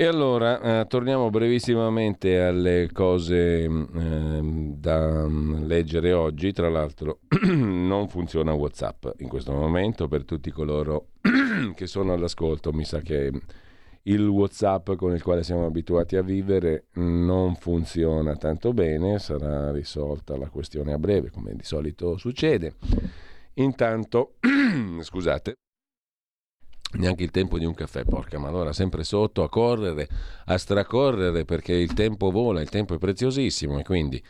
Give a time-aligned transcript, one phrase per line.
[0.00, 6.52] E allora, eh, torniamo brevissimamente alle cose ehm, da mm, leggere oggi.
[6.52, 7.18] Tra l'altro,
[7.52, 11.08] non funziona WhatsApp in questo momento per tutti coloro
[11.76, 12.72] che sono all'ascolto.
[12.72, 13.30] Mi sa che
[14.04, 19.18] il WhatsApp con il quale siamo abituati a vivere non funziona tanto bene.
[19.18, 22.72] Sarà risolta la questione a breve, come di solito succede.
[23.56, 24.36] Intanto,
[25.02, 25.56] scusate.
[26.92, 30.08] Neanche il tempo di un caffè, porca malora, sempre sotto a correre,
[30.46, 34.20] a stracorrere perché il tempo vola, il tempo è preziosissimo e quindi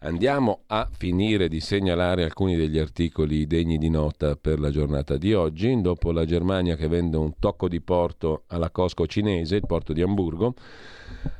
[0.00, 5.32] andiamo a finire di segnalare alcuni degli articoli degni di nota per la giornata di
[5.32, 5.80] oggi.
[5.80, 10.02] Dopo la Germania che vende un tocco di porto alla Costco cinese, il porto di
[10.02, 10.52] Amburgo,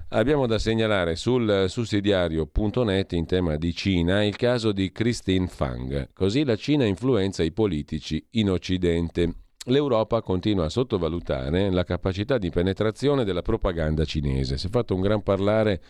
[0.08, 6.08] abbiamo da segnalare sul sussidiario.net in tema di Cina il caso di Christine Fang.
[6.14, 9.39] Così la Cina influenza i politici in Occidente.
[9.66, 14.56] L'Europa continua a sottovalutare la capacità di penetrazione della propaganda cinese.
[14.56, 15.82] Si è fatto un gran parlare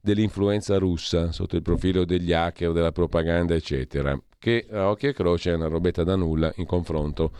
[0.00, 5.50] dell'influenza russa sotto il profilo degli hacker, della propaganda, eccetera, che a occhio e croce
[5.50, 7.32] è una robetta da nulla in confronto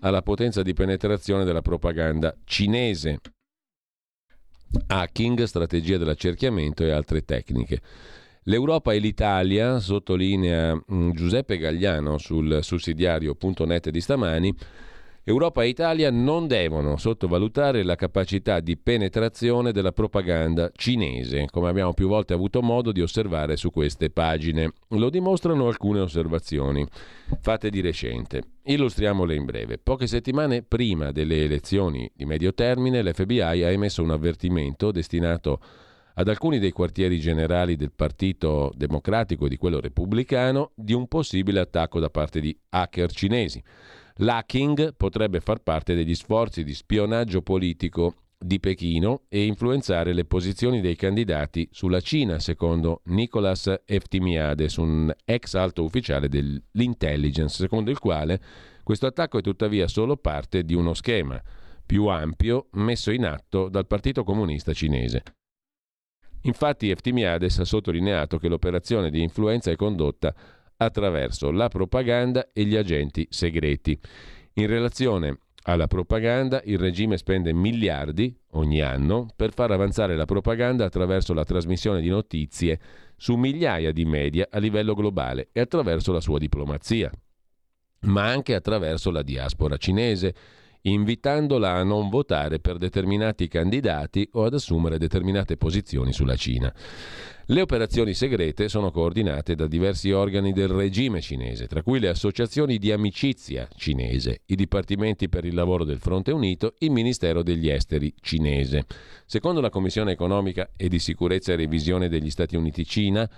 [0.00, 3.20] alla potenza di penetrazione della propaganda cinese.
[4.86, 7.82] Hacking, strategia dell'accerchiamento e altre tecniche.
[8.44, 14.56] L'Europa e l'Italia, sottolinea mm, Giuseppe Gagliano sul sussidiario.net di stamani,
[15.30, 21.94] Europa e Italia non devono sottovalutare la capacità di penetrazione della propaganda cinese, come abbiamo
[21.94, 24.72] più volte avuto modo di osservare su queste pagine.
[24.88, 26.84] Lo dimostrano alcune osservazioni
[27.40, 28.42] fatte di recente.
[28.64, 29.78] Illustriamole in breve.
[29.78, 35.60] Poche settimane prima delle elezioni di medio termine, l'FBI ha emesso un avvertimento destinato
[36.14, 41.60] ad alcuni dei quartieri generali del Partito Democratico e di quello repubblicano di un possibile
[41.60, 43.62] attacco da parte di hacker cinesi.
[44.22, 50.82] L'hacking potrebbe far parte degli sforzi di spionaggio politico di Pechino e influenzare le posizioni
[50.82, 58.40] dei candidati sulla Cina, secondo Nicolas Eftimiades, un ex alto ufficiale dell'intelligence, secondo il quale
[58.82, 61.40] questo attacco è tuttavia solo parte di uno schema
[61.84, 65.22] più ampio messo in atto dal Partito Comunista Cinese.
[66.42, 70.34] Infatti Eftimiades ha sottolineato che l'operazione di influenza è condotta
[70.82, 73.98] attraverso la propaganda e gli agenti segreti.
[74.54, 80.86] In relazione alla propaganda, il regime spende miliardi ogni anno per far avanzare la propaganda
[80.86, 82.80] attraverso la trasmissione di notizie
[83.16, 87.10] su migliaia di media a livello globale e attraverso la sua diplomazia,
[88.06, 90.34] ma anche attraverso la diaspora cinese,
[90.82, 96.72] invitandola a non votare per determinati candidati o ad assumere determinate posizioni sulla Cina.
[97.46, 102.78] Le operazioni segrete sono coordinate da diversi organi del regime cinese, tra cui le associazioni
[102.78, 108.14] di amicizia cinese, i dipartimenti per il lavoro del Fronte Unito, il Ministero degli Esteri
[108.20, 108.86] cinese.
[109.26, 113.28] Secondo la Commissione economica e di sicurezza e revisione degli Stati Uniti Cina,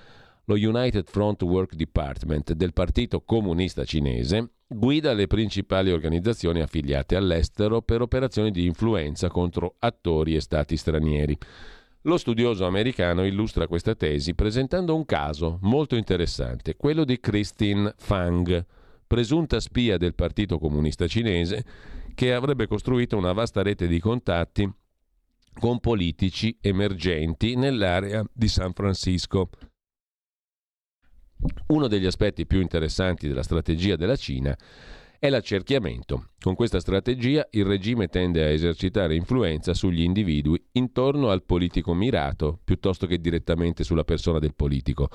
[0.44, 7.82] lo United Front Work Department del Partito Comunista Cinese guida le principali organizzazioni affiliate all'estero
[7.82, 11.36] per operazioni di influenza contro attori e stati stranieri.
[12.02, 18.66] Lo studioso americano illustra questa tesi presentando un caso molto interessante, quello di Christine Fang,
[19.06, 21.64] presunta spia del Partito Comunista Cinese,
[22.14, 24.68] che avrebbe costruito una vasta rete di contatti
[25.58, 29.50] con politici emergenti nell'area di San Francisco.
[31.68, 34.56] Uno degli aspetti più interessanti della strategia della Cina
[35.18, 36.30] è l'accerchiamento.
[36.40, 42.58] Con questa strategia il regime tende a esercitare influenza sugli individui intorno al politico mirato,
[42.64, 45.08] piuttosto che direttamente sulla persona del politico.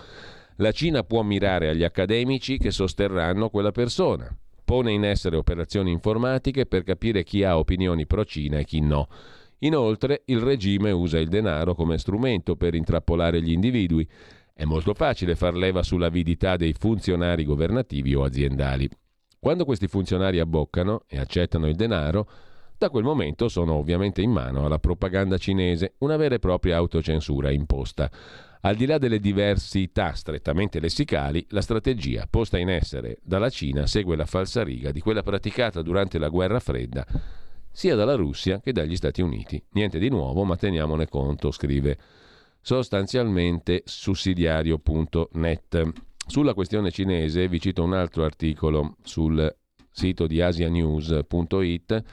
[0.57, 4.33] La Cina può mirare agli accademici che sosterranno quella persona.
[4.63, 9.07] Pone in essere operazioni informatiche per capire chi ha opinioni pro-Cina e chi no.
[9.59, 14.07] Inoltre, il regime usa il denaro come strumento per intrappolare gli individui.
[14.57, 18.89] È molto facile far leva sull'avidità dei funzionari governativi o aziendali.
[19.37, 22.27] Quando questi funzionari abboccano e accettano il denaro,
[22.75, 27.51] da quel momento sono ovviamente in mano alla propaganda cinese, una vera e propria autocensura
[27.51, 28.09] imposta.
[28.61, 34.15] Al di là delle diversità strettamente lessicali, la strategia posta in essere dalla Cina segue
[34.15, 37.05] la falsariga di quella praticata durante la guerra fredda
[37.69, 39.63] sia dalla Russia che dagli Stati Uniti.
[39.73, 41.95] Niente di nuovo, ma teniamone conto, scrive
[42.61, 45.91] sostanzialmente sussidiario.net.
[46.25, 49.55] Sulla questione cinese vi cito un altro articolo sul
[49.89, 52.03] sito di asianews.it.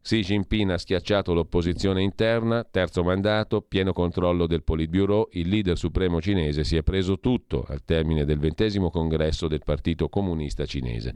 [0.00, 6.20] Xi Jinping ha schiacciato l'opposizione interna, terzo mandato, pieno controllo del Politburo, il leader supremo
[6.20, 11.14] cinese si è preso tutto al termine del ventesimo congresso del Partito Comunista Cinese.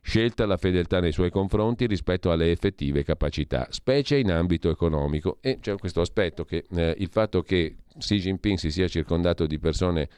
[0.00, 5.38] Scelta la fedeltà nei suoi confronti rispetto alle effettive capacità, specie in ambito economico.
[5.40, 9.58] E c'è questo aspetto che eh, il fatto che Xi Jinping si sia circondato di
[9.58, 10.08] persone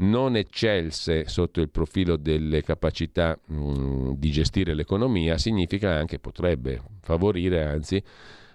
[0.00, 7.64] non eccelse sotto il profilo delle capacità mh, di gestire l'economia significa anche, potrebbe favorire
[7.64, 8.02] anzi,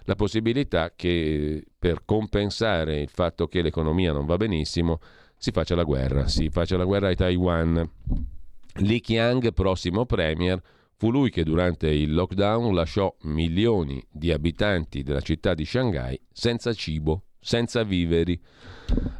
[0.04, 5.00] la possibilità che per compensare il fatto che l'economia non va benissimo
[5.36, 7.90] si faccia la guerra, si faccia la guerra ai Taiwan.
[8.78, 10.60] Li Qiang, prossimo premier,
[10.96, 16.72] fu lui che durante il lockdown lasciò milioni di abitanti della città di Shanghai senza
[16.72, 18.40] cibo, senza viveri.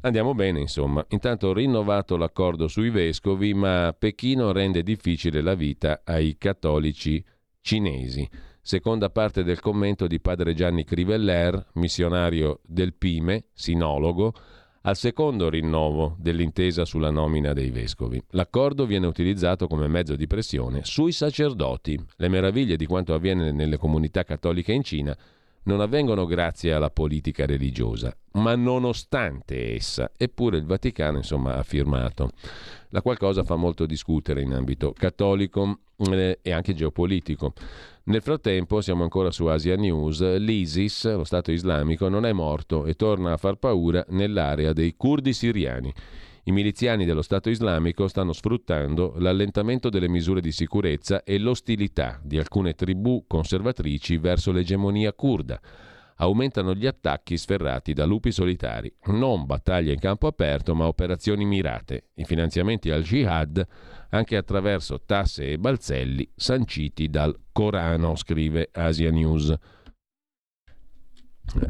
[0.00, 1.04] Andiamo bene, insomma.
[1.10, 7.24] Intanto rinnovato l'accordo sui vescovi, ma Pechino rende difficile la vita ai cattolici
[7.60, 8.28] cinesi.
[8.60, 14.32] Seconda parte del commento di padre Gianni Criveller, missionario del Pime, sinologo,
[14.86, 18.22] al secondo rinnovo dell'intesa sulla nomina dei vescovi.
[18.30, 21.98] L'accordo viene utilizzato come mezzo di pressione sui sacerdoti.
[22.16, 25.16] Le meraviglie di quanto avviene nelle comunità cattoliche in Cina
[25.64, 30.10] non avvengono grazie alla politica religiosa, ma nonostante essa.
[30.16, 32.30] Eppure il Vaticano, insomma, ha firmato.
[32.90, 37.52] La qualcosa fa molto discutere in ambito cattolico eh, e anche geopolitico.
[38.04, 42.94] Nel frattempo, siamo ancora su Asia News, l'ISIS, lo Stato islamico, non è morto e
[42.94, 45.92] torna a far paura nell'area dei curdi siriani.
[46.46, 52.38] I miliziani dello Stato islamico stanno sfruttando l'allentamento delle misure di sicurezza e l'ostilità di
[52.38, 55.58] alcune tribù conservatrici verso l'egemonia kurda.
[56.16, 62.10] Aumentano gli attacchi sferrati da lupi solitari, non battaglie in campo aperto ma operazioni mirate,
[62.16, 63.66] i finanziamenti al jihad
[64.10, 69.52] anche attraverso tasse e balzelli sanciti dal Corano, scrive Asia News.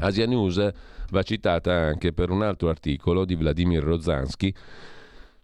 [0.00, 0.73] Asia News
[1.11, 4.53] va citata anche per un altro articolo di Vladimir Rozansky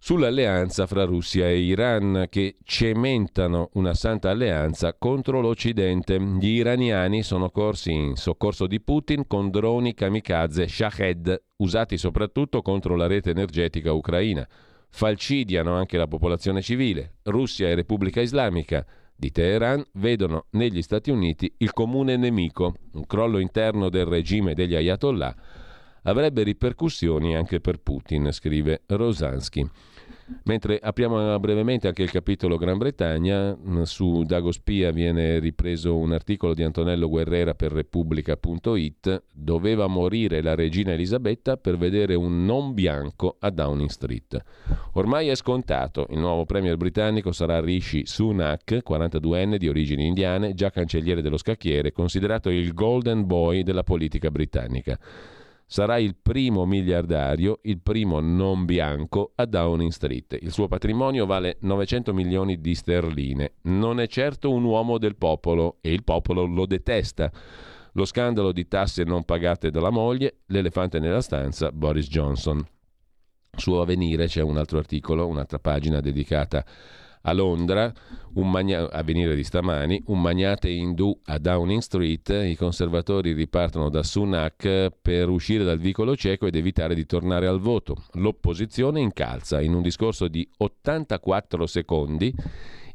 [0.03, 6.19] sull'alleanza fra Russia e Iran che cementano una santa alleanza contro l'Occidente.
[6.19, 12.95] Gli iraniani sono corsi in soccorso di Putin con droni kamikaze Shahed usati soprattutto contro
[12.95, 14.47] la rete energetica ucraina.
[14.89, 17.17] Falcidiano anche la popolazione civile.
[17.25, 18.83] Russia e Repubblica Islamica
[19.21, 22.73] di Teheran vedono negli Stati Uniti il comune nemico.
[22.93, 25.35] Un crollo interno del regime degli ayatollah
[26.05, 29.69] avrebbe ripercussioni anche per Putin, scrive Rosansky.
[30.43, 36.63] Mentre apriamo brevemente anche il capitolo Gran Bretagna, su Dagospia viene ripreso un articolo di
[36.63, 43.49] Antonello Guerrera per Repubblica.it, doveva morire la regina Elisabetta per vedere un non bianco a
[43.49, 44.43] Downing Street.
[44.93, 50.69] Ormai è scontato, il nuovo premier britannico sarà Rishi Sunak, 42enne di origini indiane, già
[50.69, 54.99] cancelliere dello scacchiere, considerato il golden boy della politica britannica
[55.71, 60.37] sarà il primo miliardario, il primo non bianco a Downing Street.
[60.41, 63.53] Il suo patrimonio vale 900 milioni di sterline.
[63.61, 67.31] Non è certo un uomo del popolo e il popolo lo detesta.
[67.93, 72.61] Lo scandalo di tasse non pagate dalla moglie, l'elefante nella stanza, Boris Johnson.
[73.55, 76.65] Su Avvenire c'è un altro articolo, un'altra pagina dedicata a
[77.21, 77.91] a Londra,
[78.33, 84.91] magna- venire di stamani, un magnate indù a Downing Street, i conservatori ripartono da Sunak
[85.01, 87.95] per uscire dal vicolo cieco ed evitare di tornare al voto.
[88.13, 92.33] L'opposizione incalza in un discorso di 84 secondi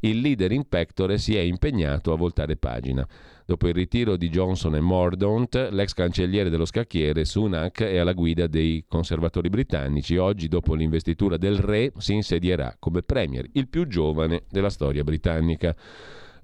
[0.08, 3.06] il leader in pectore si è impegnato a voltare pagina.
[3.44, 8.46] Dopo il ritiro di Johnson e Mordaunt, l'ex cancelliere dello scacchiere Sunak è alla guida
[8.46, 10.16] dei conservatori britannici.
[10.16, 15.74] Oggi, dopo l'investitura del re, si insedierà come premier, il più giovane della storia britannica.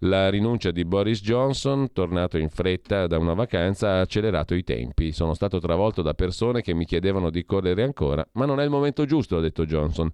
[0.04, 5.12] La rinuncia di Boris Johnson, tornato in fretta da una vacanza, ha accelerato i tempi.
[5.12, 8.70] Sono stato travolto da persone che mi chiedevano di correre ancora, ma non è il
[8.70, 10.10] momento giusto, ha detto Johnson.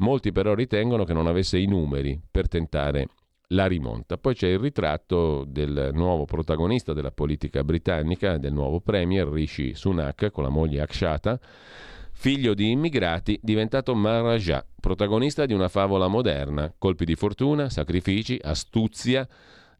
[0.00, 3.08] Molti però ritengono che non avesse i numeri per tentare
[3.48, 4.16] la rimonta.
[4.16, 10.30] Poi c'è il ritratto del nuovo protagonista della politica britannica, del nuovo premier Rishi Sunak
[10.30, 11.38] con la moglie Akshata,
[12.12, 19.28] figlio di immigrati diventato Maharaja, protagonista di una favola moderna, colpi di fortuna, sacrifici, astuzia.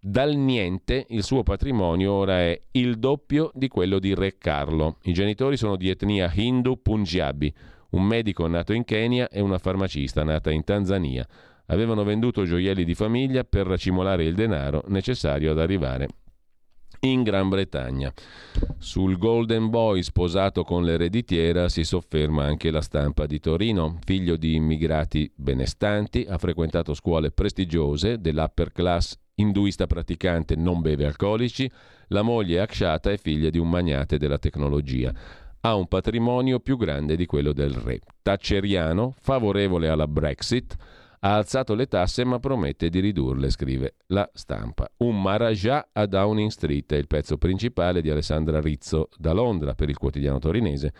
[0.02, 4.96] Dal niente il suo patrimonio ora è il doppio di quello di Re Carlo.
[5.02, 7.54] I genitori sono di etnia hindu punjabi,
[7.90, 11.26] un medico nato in Kenya e una farmacista nata in Tanzania
[11.66, 16.08] avevano venduto gioielli di famiglia per racimolare il denaro necessario ad arrivare
[17.00, 18.12] in Gran Bretagna.
[18.78, 23.98] Sul Golden Boy sposato con l'ereditiera si sofferma anche la stampa di Torino.
[24.04, 31.70] Figlio di immigrati benestanti, ha frequentato scuole prestigiose dell'upper class induista praticante, non beve alcolici,
[32.08, 35.14] la moglie Akshata è figlia di un magnate della tecnologia.
[35.62, 38.00] Ha un patrimonio più grande di quello del re.
[38.22, 40.74] Thatcheriano, favorevole alla Brexit,
[41.20, 44.90] ha alzato le tasse ma promette di ridurle, scrive la stampa.
[44.98, 49.90] Un Maharaja a Downing Street è il pezzo principale di Alessandra Rizzo da Londra per
[49.90, 50.94] il quotidiano torinese.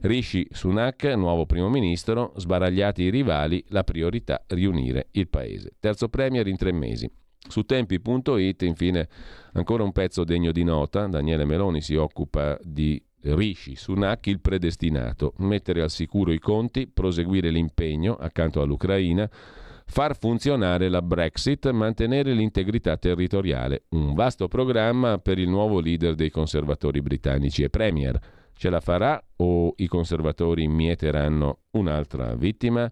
[0.00, 5.76] Rishi Sunak, nuovo primo ministro, sbaragliati i rivali, la priorità riunire il paese.
[5.80, 7.10] Terzo premier in tre mesi.
[7.48, 9.08] Su tempi.it, infine,
[9.54, 11.06] ancora un pezzo degno di nota.
[11.06, 17.50] Daniele Meloni si occupa di Rishi Sunak, il predestinato, mettere al sicuro i conti, proseguire
[17.50, 19.28] l'impegno accanto all'Ucraina,
[19.86, 23.84] far funzionare la Brexit, mantenere l'integrità territoriale.
[23.90, 28.18] Un vasto programma per il nuovo leader dei conservatori britannici e premier.
[28.56, 32.90] Ce la farà o i conservatori mieteranno un'altra vittima?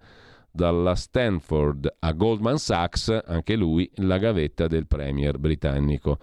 [0.51, 6.19] Dalla Stanford a Goldman Sachs, anche lui la gavetta del premier britannico.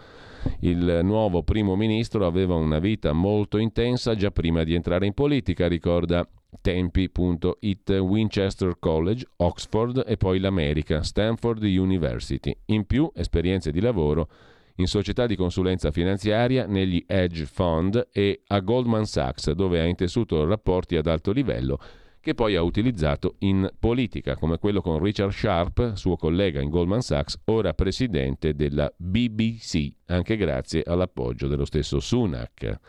[0.61, 5.67] Il nuovo primo ministro aveva una vita molto intensa già prima di entrare in politica,
[5.67, 6.27] ricorda
[6.61, 12.55] tempi.it Winchester College, Oxford e poi l'America, Stanford University.
[12.65, 14.27] In più esperienze di lavoro
[14.75, 20.45] in società di consulenza finanziaria, negli hedge fund e a Goldman Sachs, dove ha intessuto
[20.45, 21.79] rapporti ad alto livello
[22.21, 27.01] che poi ha utilizzato in politica, come quello con Richard Sharp, suo collega in Goldman
[27.01, 32.79] Sachs, ora presidente della BBC, anche grazie all'appoggio dello stesso Sunak.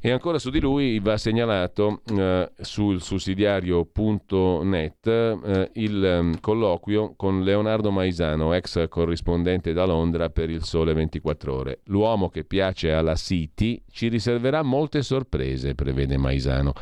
[0.00, 7.42] E ancora su di lui va segnalato eh, sul sussidiario.net eh, il eh, colloquio con
[7.42, 11.80] Leonardo Maisano, ex corrispondente da Londra per il Sole 24 Ore.
[11.86, 16.74] L'uomo che piace alla City ci riserverà molte sorprese, prevede Maisano.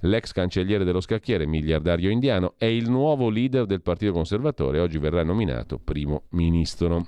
[0.00, 4.80] L'ex cancelliere dello scacchiere, miliardario indiano, è il nuovo leader del Partito Conservatore.
[4.80, 7.06] Oggi verrà nominato primo ministro.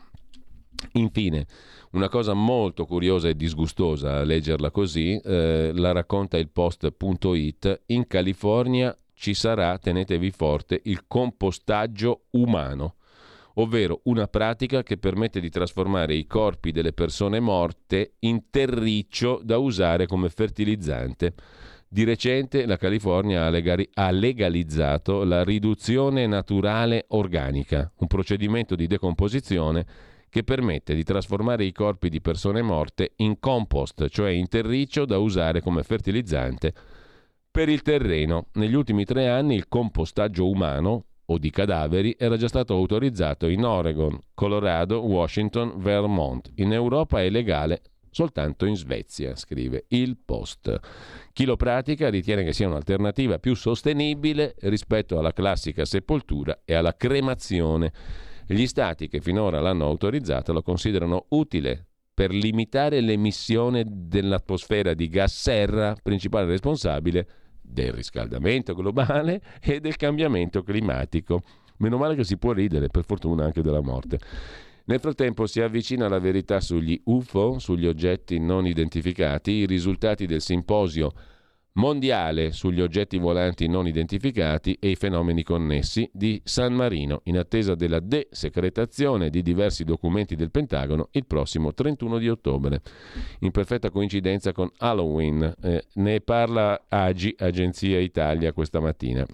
[0.93, 1.47] Infine,
[1.93, 8.07] una cosa molto curiosa e disgustosa a leggerla così, eh, la racconta il post.it, in
[8.07, 12.95] California ci sarà, tenetevi forte, il compostaggio umano,
[13.55, 19.59] ovvero una pratica che permette di trasformare i corpi delle persone morte in terriccio da
[19.59, 21.35] usare come fertilizzante.
[21.91, 29.87] Di recente la California ha legalizzato la riduzione naturale organica, un procedimento di decomposizione
[30.29, 35.17] che permette di trasformare i corpi di persone morte in compost, cioè in terriccio da
[35.17, 36.75] usare come fertilizzante
[37.51, 38.49] per il terreno.
[38.53, 43.65] Negli ultimi tre anni il compostaggio umano o di cadaveri era già stato autorizzato in
[43.65, 46.53] Oregon, Colorado, Washington, Vermont.
[46.57, 47.81] In Europa è legale
[48.19, 50.77] soltanto in Svezia, scrive il Post.
[51.33, 56.97] Chi lo pratica ritiene che sia un'alternativa più sostenibile rispetto alla classica sepoltura e alla
[56.97, 57.93] cremazione.
[58.45, 65.41] Gli stati che finora l'hanno autorizzata lo considerano utile per limitare l'emissione dell'atmosfera di gas
[65.41, 67.29] serra, principale responsabile
[67.63, 71.43] del riscaldamento globale e del cambiamento climatico.
[71.77, 74.19] Meno male che si può ridere, per fortuna anche della morte.
[74.89, 80.41] Nel frattempo si avvicina la verità sugli UFO, sugli oggetti non identificati, i risultati del
[80.41, 81.13] simposio
[81.75, 87.75] mondiale sugli oggetti volanti non identificati e i fenomeni connessi di San Marino, in attesa
[87.75, 92.81] della desecretazione di diversi documenti del Pentagono il prossimo 31 di ottobre,
[93.41, 95.55] in perfetta coincidenza con Halloween.
[95.63, 99.27] Eh, ne parla Agi, Agenzia Italia, questa mattina.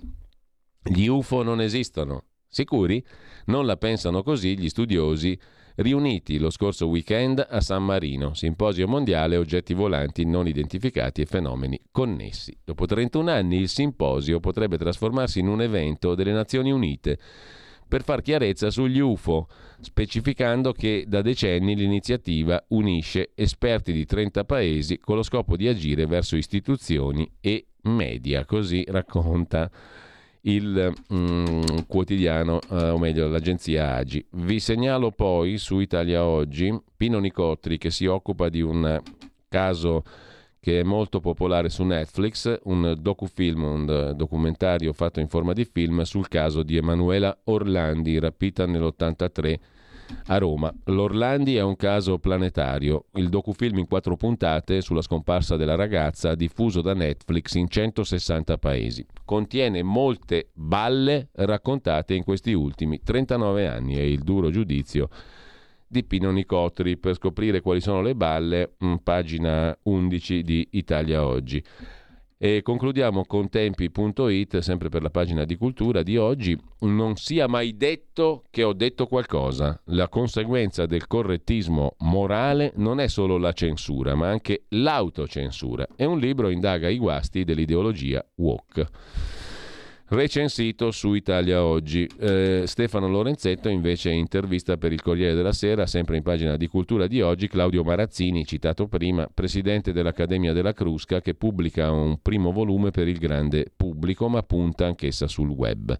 [0.83, 2.25] Gli UFO non esistono.
[2.55, 3.05] Sicuri?
[3.47, 5.37] Non la pensano così gli studiosi
[5.77, 11.81] riuniti lo scorso weekend a San Marino, simposio mondiale oggetti volanti non identificati e fenomeni
[11.91, 12.57] connessi.
[12.65, 17.19] Dopo 31 anni il simposio potrebbe trasformarsi in un evento delle Nazioni Unite
[17.89, 19.49] per far chiarezza sugli UFO,
[19.81, 26.07] specificando che da decenni l'iniziativa unisce esperti di 30 paesi con lo scopo di agire
[26.07, 29.69] verso istituzioni e media, così racconta
[30.47, 34.25] il mm, quotidiano, eh, o meglio l'agenzia Agi.
[34.31, 39.01] Vi segnalo poi su Italia Oggi Pino Nicotri che si occupa di un
[39.49, 40.03] caso
[40.61, 46.03] che è molto popolare su Netflix, un docufilm, un documentario fatto in forma di film
[46.03, 49.59] sul caso di Emanuela Orlandi, rapita nell'83
[50.27, 50.73] a Roma.
[50.85, 53.07] L'Orlandi è un caso planetario.
[53.15, 59.07] Il docufilm in quattro puntate sulla scomparsa della ragazza, diffuso da Netflix in 160 paesi.
[59.25, 65.09] Contiene molte balle raccontate in questi ultimi 39 anni e il duro giudizio
[65.87, 66.97] di Pino Nicotri.
[66.97, 71.63] Per scoprire quali sono le balle, mh, pagina 11 di Italia Oggi.
[72.45, 76.55] E concludiamo con tempi.it, sempre per la pagina di cultura di oggi.
[76.81, 79.81] Non sia mai detto che ho detto qualcosa.
[79.87, 85.89] La conseguenza del correttismo morale non è solo la censura, ma anche l'autocensura.
[85.97, 88.89] E un libro indaga i guasti dell'ideologia woke
[90.15, 92.09] recensito su Italia Oggi.
[92.19, 97.07] Eh, Stefano Lorenzetto invece intervista per il Corriere della Sera, sempre in pagina di cultura
[97.07, 102.91] di oggi, Claudio Marazzini, citato prima, presidente dell'Accademia della Crusca, che pubblica un primo volume
[102.91, 105.97] per il grande pubblico, ma punta anch'essa sul web.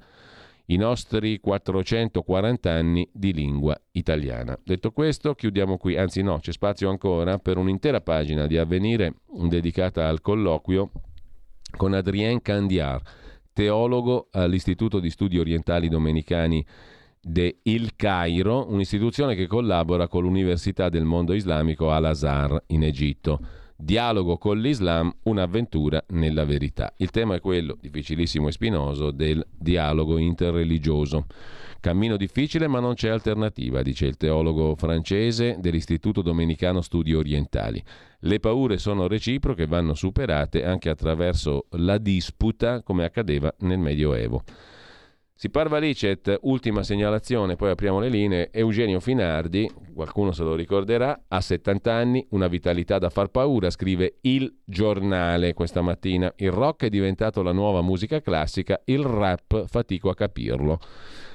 [0.67, 4.59] I nostri 440 anni di lingua italiana.
[4.65, 9.17] Detto questo, chiudiamo qui, anzi no, c'è spazio ancora per un'intera pagina di avvenire
[9.49, 10.91] dedicata al colloquio
[11.77, 13.03] con Adrien Candiar
[13.55, 16.63] teologo all'Istituto di Studi Orientali Domenicani
[17.23, 23.41] de Il Cairo, un'istituzione che collabora con l'Università del Mondo Islamico Al-Azhar in Egitto.
[23.77, 26.93] Dialogo con l'Islam, un'avventura nella verità.
[26.99, 31.27] Il tema è quello, difficilissimo e spinoso, del dialogo interreligioso.
[31.81, 37.83] Cammino difficile ma non c'è alternativa, dice il teologo francese dell'Istituto Domenicano Studi Orientali.
[38.27, 44.43] Le paure sono reciproche, vanno superate anche attraverso la disputa come accadeva nel Medioevo.
[45.35, 48.49] Si parva licet, ultima segnalazione, poi apriamo le linee.
[48.51, 54.17] Eugenio Finardi, qualcuno se lo ricorderà, ha 70 anni, una vitalità da far paura, scrive
[54.23, 56.33] Il Giornale questa mattina.
[56.37, 60.79] Il rock è diventato la nuova musica classica, il rap fatico a capirlo.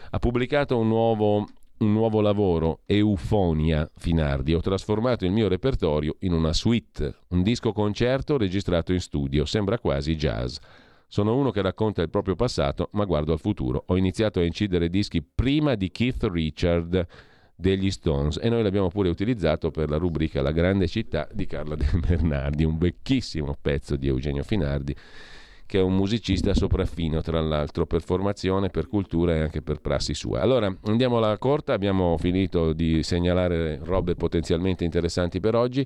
[0.09, 1.45] Ha pubblicato un nuovo,
[1.79, 4.53] un nuovo lavoro, Eufonia Finardi.
[4.53, 9.45] Ho trasformato il mio repertorio in una suite, un disco concerto registrato in studio.
[9.45, 10.57] Sembra quasi jazz.
[11.07, 13.83] Sono uno che racconta il proprio passato, ma guardo al futuro.
[13.87, 17.07] Ho iniziato a incidere dischi prima di Keith Richard
[17.55, 21.75] degli Stones e noi l'abbiamo pure utilizzato per la rubrica La grande città di Carla
[21.75, 24.95] Del Bernardi, un vecchissimo pezzo di Eugenio Finardi
[25.69, 30.15] che è un musicista sopraffino, tra l'altro, per formazione, per cultura e anche per prassi
[30.15, 30.41] sua.
[30.41, 35.85] Allora, andiamo alla corta, abbiamo finito di segnalare robe potenzialmente interessanti per oggi.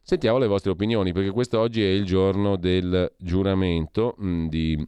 [0.00, 4.86] Sentiamo le vostre opinioni, perché questo oggi è il giorno del giuramento mh, di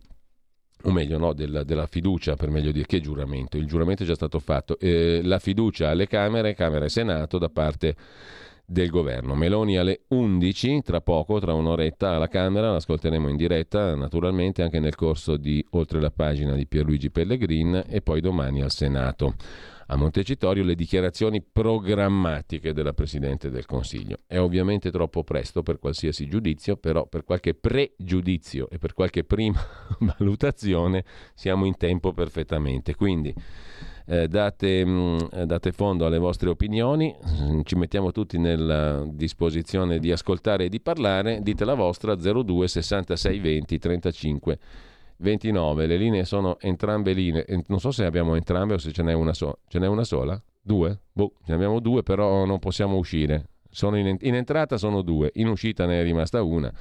[0.84, 4.14] o meglio no, della, della, fiducia, per meglio dire che giuramento, il giuramento è già
[4.14, 7.96] stato fatto, eh, la fiducia alle Camere, Camera e Senato da parte
[8.66, 9.34] del governo.
[9.34, 14.94] Meloni alle 11, tra poco, tra un'oretta alla Camera, l'ascolteremo in diretta naturalmente anche nel
[14.94, 19.34] corso di Oltre la pagina di Pierluigi Pellegrin e poi domani al Senato.
[19.88, 24.20] A Montecitorio le dichiarazioni programmatiche della Presidente del Consiglio.
[24.26, 29.60] È ovviamente troppo presto per qualsiasi giudizio, però per qualche pregiudizio e per qualche prima
[30.16, 32.94] valutazione siamo in tempo perfettamente.
[32.94, 33.34] Quindi
[34.06, 37.14] eh, date, mh, mm, date, fondo alle vostre opinioni,
[37.64, 43.38] ci mettiamo tutti nella disposizione di ascoltare e di parlare, dite la vostra 02 66
[43.38, 44.58] 20 35
[45.16, 49.12] 29, le linee sono entrambe linee, non so se abbiamo entrambe o se ce n'è
[49.12, 50.40] una sola, ce n'è una sola?
[50.60, 51.00] Due?
[51.12, 53.48] Boh, ne abbiamo due però non possiamo uscire,
[53.82, 56.72] in, in, entrata sono due, in uscita ne è rimasta una.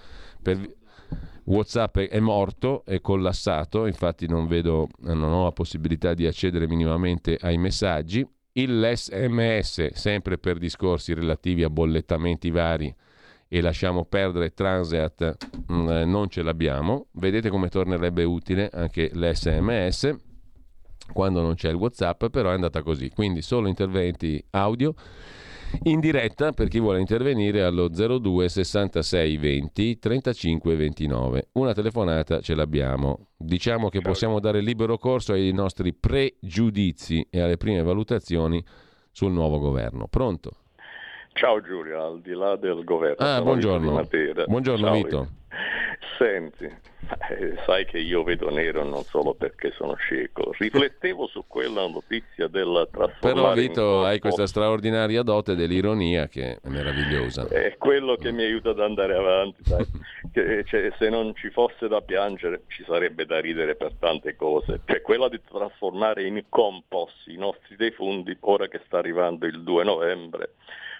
[0.41, 0.59] Per,
[1.45, 7.37] WhatsApp è morto, è collassato, infatti non vedo, non ho la possibilità di accedere minimamente
[7.41, 8.25] ai messaggi.
[8.53, 8.79] Il
[9.93, 12.93] sempre per discorsi relativi a bollettamenti vari
[13.47, 15.37] e lasciamo perdere Transeat,
[15.71, 17.07] mm, eh, non ce l'abbiamo.
[17.11, 20.15] Vedete come tornerebbe utile anche l'SMS
[21.11, 23.09] quando non c'è il WhatsApp, però è andata così.
[23.09, 24.95] Quindi solo interventi audio
[25.83, 31.49] in diretta per chi vuole intervenire allo 02 66 20 35 29.
[31.53, 33.27] Una telefonata ce l'abbiamo.
[33.37, 38.63] Diciamo che possiamo dare libero corso ai nostri pregiudizi e alle prime valutazioni
[39.11, 40.07] sul nuovo governo.
[40.07, 40.62] Pronto?
[41.33, 43.25] Ciao Giulio, al di là del governo.
[43.25, 44.05] Ah, buongiorno.
[44.47, 45.27] Buongiorno Ciao, Vito.
[46.17, 50.53] Senti, eh, sai che io vedo nero non solo perché sono cieco.
[50.57, 56.67] Riflettevo su quella notizia del trasformare Però Vito hai questa straordinaria dote dell'ironia che è
[56.67, 57.47] meravigliosa.
[57.47, 59.85] È quello che mi aiuta ad andare avanti, sai.
[60.31, 64.81] che, cioè, se non ci fosse da piangere ci sarebbe da ridere per tante cose.
[64.85, 69.83] Cioè quella di trasformare in compost i nostri defunti, ora che sta arrivando il 2
[69.83, 70.53] novembre,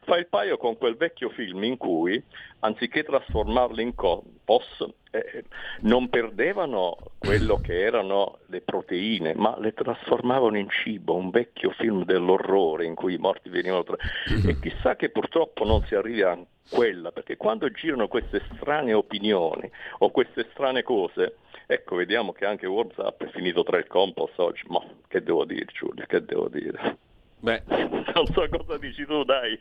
[0.04, 2.22] fa il paio con quel vecchio film in cui,
[2.60, 5.44] anziché trasformarli in compost, eh,
[5.82, 12.04] non perdevano quello che erano le proteine, ma le trasformavano in cibo, un vecchio film
[12.06, 13.98] dell'orrore in cui i morti venivano tra...
[14.46, 16.38] E chissà che purtroppo non si arrivi a
[16.70, 21.38] quella, perché quando girano queste strane opinioni o queste strane cose,
[21.68, 25.66] ecco vediamo che anche Whatsapp è finito tra il compost oggi, ma che devo dire
[25.66, 26.98] Giulia, che devo dire?
[27.40, 27.62] Beh,
[28.14, 29.60] Non so cosa dici tu, dai.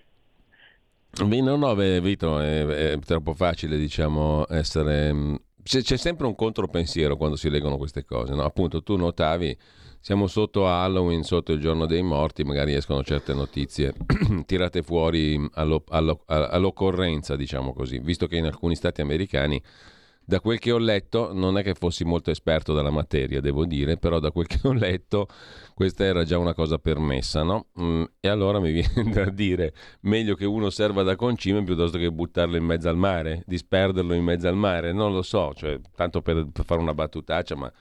[1.21, 5.13] No, no, Vito, è, è troppo facile, diciamo, essere...
[5.13, 8.45] mh, C'è, c'è sempre un contropensiero quando si leggono queste cose, no?
[8.45, 9.55] Appunto, tu notavi,
[10.01, 13.93] siamo sotto Halloween, sotto il giorno dei morti, magari escono certe notizie
[14.47, 19.63] tirate fuori allo- allo- all'occorrenza, diciamo così, visto che in alcuni stati americani
[20.25, 23.97] da quel che ho letto, non è che fossi molto esperto della materia, devo dire,
[23.97, 25.27] però da quel che ho letto
[25.75, 27.67] questa era già una cosa permessa, no?
[27.81, 32.11] Mm, e allora mi viene da dire, meglio che uno serva da concime piuttosto che
[32.11, 36.23] buttarlo in mezzo al mare, disperderlo in mezzo al mare, non lo so, cioè, tanto
[36.23, 37.73] per, per fare una battutaccia, ma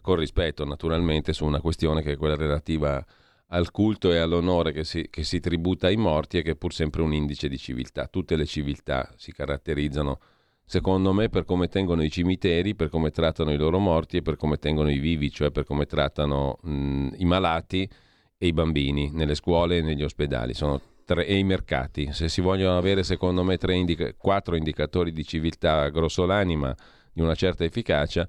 [0.00, 3.04] con rispetto naturalmente su una questione che è quella relativa
[3.52, 6.72] al culto e all'onore che si, che si tributa ai morti e che è pur
[6.72, 8.06] sempre un indice di civiltà.
[8.06, 10.20] Tutte le civiltà si caratterizzano
[10.70, 14.36] secondo me, per come tengono i cimiteri, per come trattano i loro morti e per
[14.36, 17.90] come tengono i vivi, cioè per come trattano mh, i malati
[18.38, 20.54] e i bambini nelle scuole e negli ospedali.
[20.54, 22.12] Sono tre, e i mercati.
[22.12, 26.72] Se si vogliono avere, secondo me, indica- quattro indicatori di civiltà grossolanima
[27.12, 28.28] di una certa efficacia,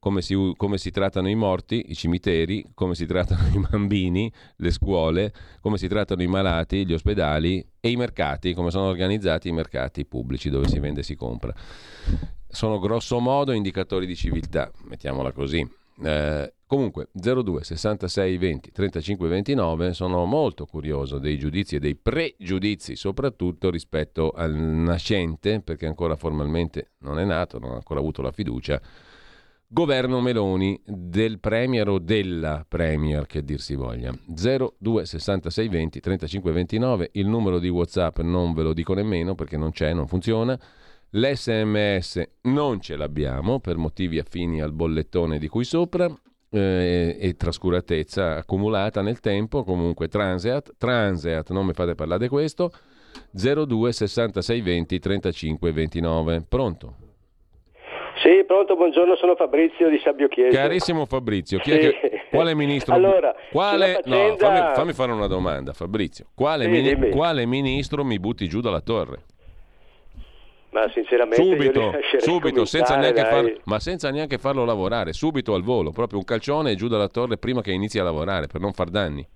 [0.00, 4.70] come si, come si trattano i morti, i cimiteri, come si trattano i bambini, le
[4.72, 9.52] scuole, come si trattano i malati, gli ospedali e i mercati, come sono organizzati i
[9.52, 11.54] mercati pubblici dove si vende e si compra.
[12.48, 15.78] Sono grosso modo indicatori di civiltà, mettiamola così.
[16.02, 22.96] Eh, comunque 02 66 20 35 29 sono molto curioso dei giudizi e dei pregiudizi
[22.96, 28.32] soprattutto rispetto al nascente perché ancora formalmente non è nato non ha ancora avuto la
[28.32, 28.80] fiducia
[29.72, 36.52] governo Meloni del premier o della premier che dir si voglia 02 66 20 35
[36.52, 40.58] 29 il numero di whatsapp non ve lo dico nemmeno perché non c'è non funziona
[41.12, 46.12] L'SMS non ce l'abbiamo per motivi affini al bollettone di cui sopra
[46.50, 52.72] eh, e trascuratezza accumulata nel tempo, comunque Transeat, Transeat, non mi fate parlare di questo,
[53.32, 56.44] 02 66 20 35 29.
[56.48, 57.09] Pronto?
[58.22, 60.54] Sì, pronto, buongiorno, sono Fabrizio di Sabbio Chiesa.
[60.60, 61.70] Carissimo Fabrizio, Sì.
[61.70, 62.94] che- quale ministro?
[62.94, 66.26] Allora, quale, faccenda- no, fammi, fammi fare una domanda, Fabrizio.
[66.34, 69.22] Quale, Sì, mini- quale ministro mi butti giù dalla torre?
[70.72, 73.30] Ma sinceramente Subito, subito, senza neanche dai.
[73.30, 77.38] far- ma senza neanche farlo lavorare, subito al volo, proprio un calcione giù dalla torre
[77.38, 79.26] prima che inizi a lavorare, per non far danni.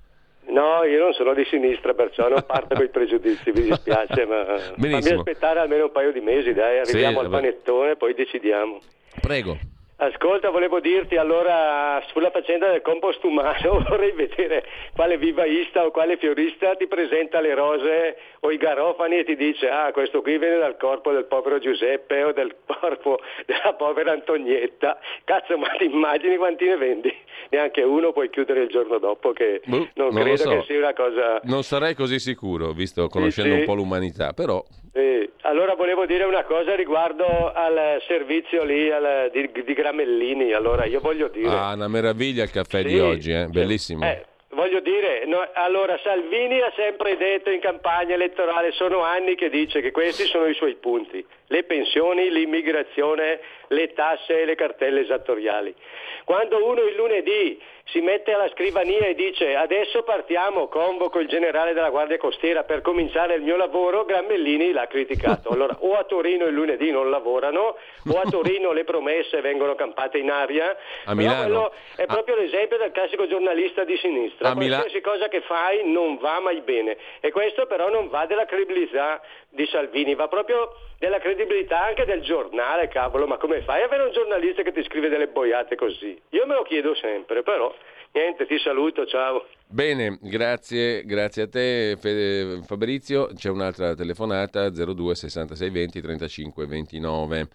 [0.46, 4.44] No, io non sono di sinistra, perciò non parto con i pregiudizi, mi dispiace, ma
[4.58, 7.42] fammi aspettare almeno un paio di mesi, dai, Sì, arriviamo al vabbè.
[7.42, 8.78] panettone, poi decidiamo.
[9.20, 9.58] Prego.
[9.96, 16.16] Ascolta, volevo dirti allora sulla faccenda del compost umano, vorrei vedere quale vivaista o quale
[16.16, 20.58] fiorista ti presenta le rose o i garofani e ti dice ah questo qui viene
[20.58, 24.98] dal corpo del povero Giuseppe o del corpo della povera Antonietta.
[25.22, 27.14] Cazzo, ma ti immagini quanti ne vendi?
[27.50, 30.50] Neanche uno puoi chiudere il giorno dopo che Boh, non, non credo so.
[30.50, 31.40] che sia una cosa...
[31.44, 33.60] Non sarei così sicuro, visto conoscendo sì.
[33.60, 34.60] un po' l'umanità, però
[34.96, 40.52] Sì, allora volevo dire una cosa riguardo al servizio lì al- di, di Gramellini.
[40.52, 41.48] Allora io voglio dire.
[41.48, 43.46] ah, una meraviglia il caffè di Sì, oggi, eh?
[43.46, 44.04] bellissimo.
[44.06, 49.50] Eh, voglio dire, no, allora Salvini ha sempre detto in campagna elettorale, sono anni che
[49.50, 55.00] dice che questi sono i suoi punti, le pensioni, l'immigrazione, le tasse e le cartelle
[55.00, 55.74] esattoriali.
[56.24, 61.74] Quando uno il lunedì si mette alla scrivania e dice adesso partiamo, convoco il generale
[61.74, 65.50] della Guardia Costiera per cominciare il mio lavoro, Grammellini l'ha criticato.
[65.50, 67.76] Allora o a Torino il lunedì non lavorano,
[68.08, 70.76] o a Torino le promesse vengono campate in aria.
[71.04, 71.72] A Milano.
[71.94, 74.50] è proprio l'esempio del classico giornalista di sinistra.
[74.50, 76.96] A Mila- Qualsiasi cosa che fai non va mai bene.
[77.20, 79.20] E questo però non va della credibilità
[79.50, 84.04] di Salvini, va proprio della credibilità anche del giornale, cavolo, ma come fai ad avere
[84.04, 86.20] un giornalista che ti scrive delle boiate così?
[86.30, 87.72] Io me lo chiedo sempre, però
[88.14, 89.46] niente, ti saluto, ciao.
[89.66, 91.98] Bene, grazie, grazie a te
[92.64, 93.30] Fabrizio.
[93.34, 97.48] C'è un'altra telefonata 02 66 20 35 29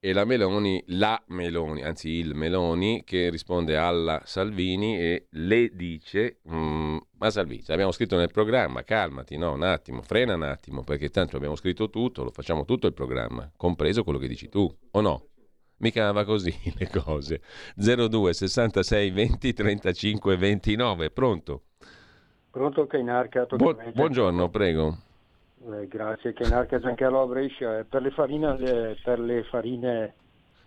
[0.00, 6.38] e la Meloni, la Meloni, anzi il Meloni che risponde alla Salvini e le dice
[6.48, 11.08] "Mm, ma Salvini, abbiamo scritto nel programma, calmati, no, un attimo, frena un attimo perché
[11.10, 15.00] tanto abbiamo scritto tutto, lo facciamo tutto il programma, compreso quello che dici tu, o
[15.00, 15.27] no?
[15.78, 17.40] Mica va così le cose.
[17.76, 21.62] 02 66 20 35 29, pronto?
[22.50, 23.46] Pronto Cainarca?
[23.56, 24.98] Bu- buongiorno, prego.
[25.70, 27.78] Eh, grazie Cainarca Giancarlo a Brescia.
[27.78, 30.14] Eh, Per le farine, le- per le farine,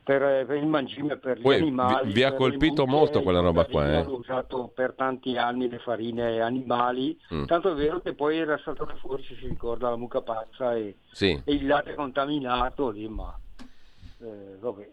[0.04, 2.14] per, eh, per il mangime, per gli Uè, animali.
[2.14, 3.96] vi- ha colpito mucche, molto quella roba qua, eh?
[3.98, 7.46] Hanno usato per tanti anni le farine animali, Mm.
[7.46, 11.42] tanto è vero che poi era saltato fuori, si ricorda, la mucca pazza e, Sì,
[11.44, 13.38] e il latte contaminato lì, ma
[14.22, 14.90] eh, vabbè.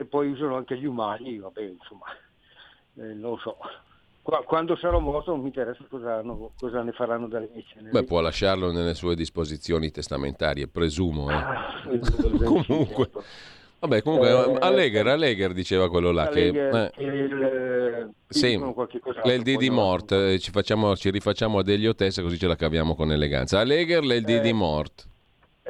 [0.00, 2.06] Se poi usano anche gli umani, vabbè, insomma,
[2.96, 3.58] eh, non so.
[4.22, 7.90] qua- quando sarò morto non mi interessa cosa, hanno- cosa ne faranno delle mie ceneri.
[7.90, 11.28] Beh, può lasciarlo nelle sue disposizioni testamentarie, presumo.
[11.28, 11.34] eh.
[11.34, 11.82] Ah,
[12.38, 13.24] Comunque, certo.
[13.80, 16.48] Vabbè, comunque, Eh, Allegher, Allegher diceva quello là che...
[16.48, 19.74] Allegher, eh, che il, Sì, dicono qualche cos'altro, l'LD di no.
[19.74, 23.58] Mort, eh, ci, facciamo- ci rifacciamo a degli Otessa così ce la caviamo con eleganza.
[23.60, 25.08] Allegher, l'LD Eh, di Mort.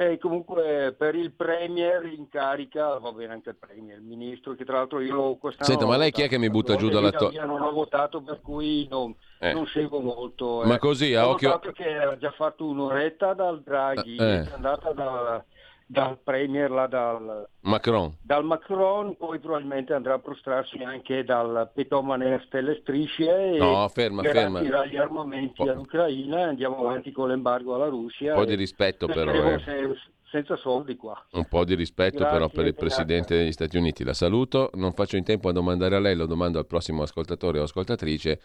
[0.01, 4.65] E comunque per il Premier in carica, va bene anche il Premier, il Ministro, che
[4.65, 5.69] tra l'altro io quest'anno...
[5.69, 7.71] Senta, ma ho lei chi è che mi butta giù dalla io to- Non ho
[7.71, 9.53] votato per cui non, Eh.
[9.53, 10.63] non seguo molto.
[10.65, 10.79] Ma eh.
[10.79, 14.41] così, a Ho occhio- notato che ha già fatto un'oretta dal Draghi, Eh.
[14.41, 15.43] è andata dal,
[15.91, 18.15] dal Premier, là, dal, Macron.
[18.21, 24.21] dal Macron, poi probabilmente andrà a prostrarsi anche dal petomane stelle strisce e No, ferma,
[24.23, 24.61] ferma.
[24.61, 28.33] gli armamenti Po- all'Ucraina e andiamo avanti con l'embargo alla Russia.
[28.35, 29.59] Un po' di rispetto però, eh.
[29.59, 29.97] se-
[30.29, 31.21] senza soldi qua.
[31.33, 32.73] Un po' di rispetto Grazie, però per il.
[32.73, 34.05] Presidente degli Stati Uniti.
[34.05, 37.59] La saluto, non faccio in tempo a domandare a lei, lo domando al prossimo ascoltatore
[37.59, 38.39] o ascoltatrice.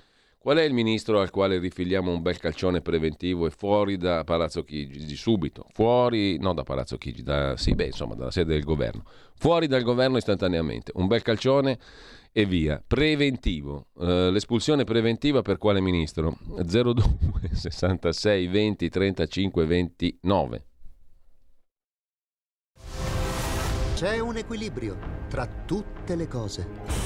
[0.47, 4.63] Qual è il ministro al quale rifiliamo un bel calcione preventivo e fuori da Palazzo
[4.63, 9.03] Chigi, subito, fuori, no da Palazzo Chigi, da, sì, beh, insomma, dalla sede del governo,
[9.35, 11.81] fuori dal governo istantaneamente, un bel calcione
[12.31, 12.81] e via.
[12.87, 16.39] Preventivo, Eh, l'espulsione preventiva per quale ministro?
[16.63, 17.03] 02
[17.51, 20.65] 66 20 35 29.
[23.97, 24.97] C'è un equilibrio
[25.29, 27.06] tra tutte le cose.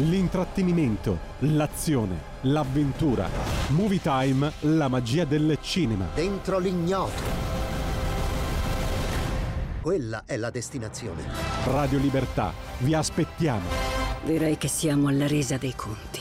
[0.00, 3.28] L'intrattenimento, l'azione, l'avventura.
[3.68, 6.06] Movie Time, la magia del cinema.
[6.14, 7.20] Dentro l'ignoto.
[9.82, 11.22] Quella è la destinazione.
[11.66, 12.50] Radio Libertà.
[12.78, 13.68] Vi aspettiamo.
[14.24, 16.20] Direi che siamo alla resa dei conti.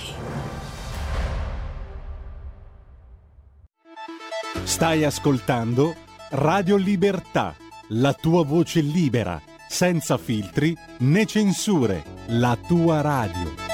[4.63, 5.95] Stai ascoltando
[6.31, 7.55] Radio Libertà.
[7.91, 12.03] La tua voce libera, senza filtri né censure.
[12.27, 13.68] La tua radio.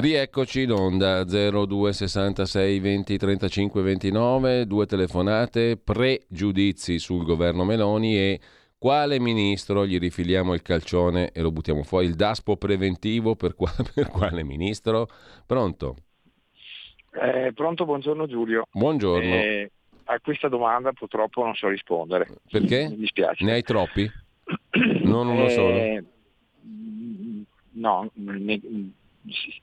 [0.00, 8.40] Rieccoci in onda 02 66 20 35 29, due telefonate, pregiudizi sul governo Meloni e
[8.78, 13.74] quale ministro gli rifiliamo il calcione e lo buttiamo fuori, il daspo preventivo per, qua-
[13.92, 15.08] per quale ministro?
[15.44, 15.96] Pronto?
[17.20, 18.68] Eh, pronto, buongiorno Giulio.
[18.70, 19.34] Buongiorno.
[19.34, 19.70] Eh,
[20.04, 22.28] a questa domanda purtroppo non so rispondere.
[22.48, 22.86] Perché?
[22.88, 23.42] Mi dispiace.
[23.42, 24.08] Ne hai troppi?
[25.02, 25.74] Non uno solo?
[25.74, 26.04] Eh,
[26.64, 28.60] mm, No, ne-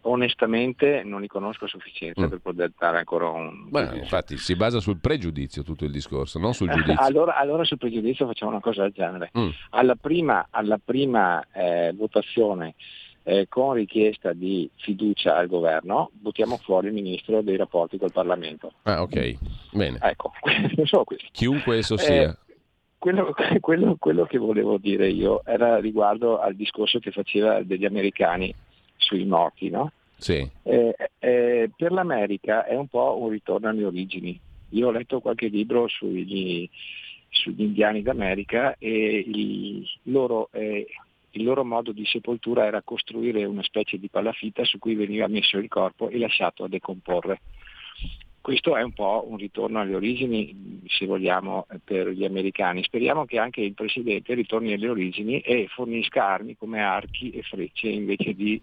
[0.02, 2.30] onestamente non li conosco a sufficienza Mm.
[2.30, 3.70] per poter dare ancora un...
[3.70, 6.96] Beh, infatti si basa sul pregiudizio tutto il discorso, non sul giudizio.
[7.00, 9.32] Allora, allora sul pregiudizio facciamo una cosa del genere.
[9.38, 9.50] Mm.
[9.72, 12.76] Alla prima, alla prima eh, votazione
[13.24, 18.74] eh, con richiesta di fiducia al governo, buttiamo fuori il ministro dei rapporti col Parlamento.
[18.84, 19.36] Ah, ok,
[19.72, 19.98] bene.
[20.02, 20.32] Ecco.
[21.32, 22.38] Chiunque esso Eh, sia.
[22.98, 28.52] Quello, quello- quello che volevo dire io era riguardo al discorso che faceva degli americani
[28.98, 29.92] sui morti, no?
[30.18, 30.50] Sì.
[30.64, 34.40] Eh, eh, per l'America è un po' un ritorno alle origini.
[34.70, 36.70] Io ho letto qualche libro sugli,
[37.30, 40.88] sugli indiani d'America e il loro, eh,
[41.32, 45.58] il loro modo di sepoltura era costruire una specie di palafitta su cui veniva messo
[45.58, 47.42] il corpo e lasciato a decomporre.
[48.46, 52.84] Questo è un po' un ritorno alle origini, se vogliamo, per gli americani.
[52.84, 57.88] Speriamo che anche il Presidente ritorni alle origini e fornisca armi come archi e frecce
[57.88, 58.62] invece di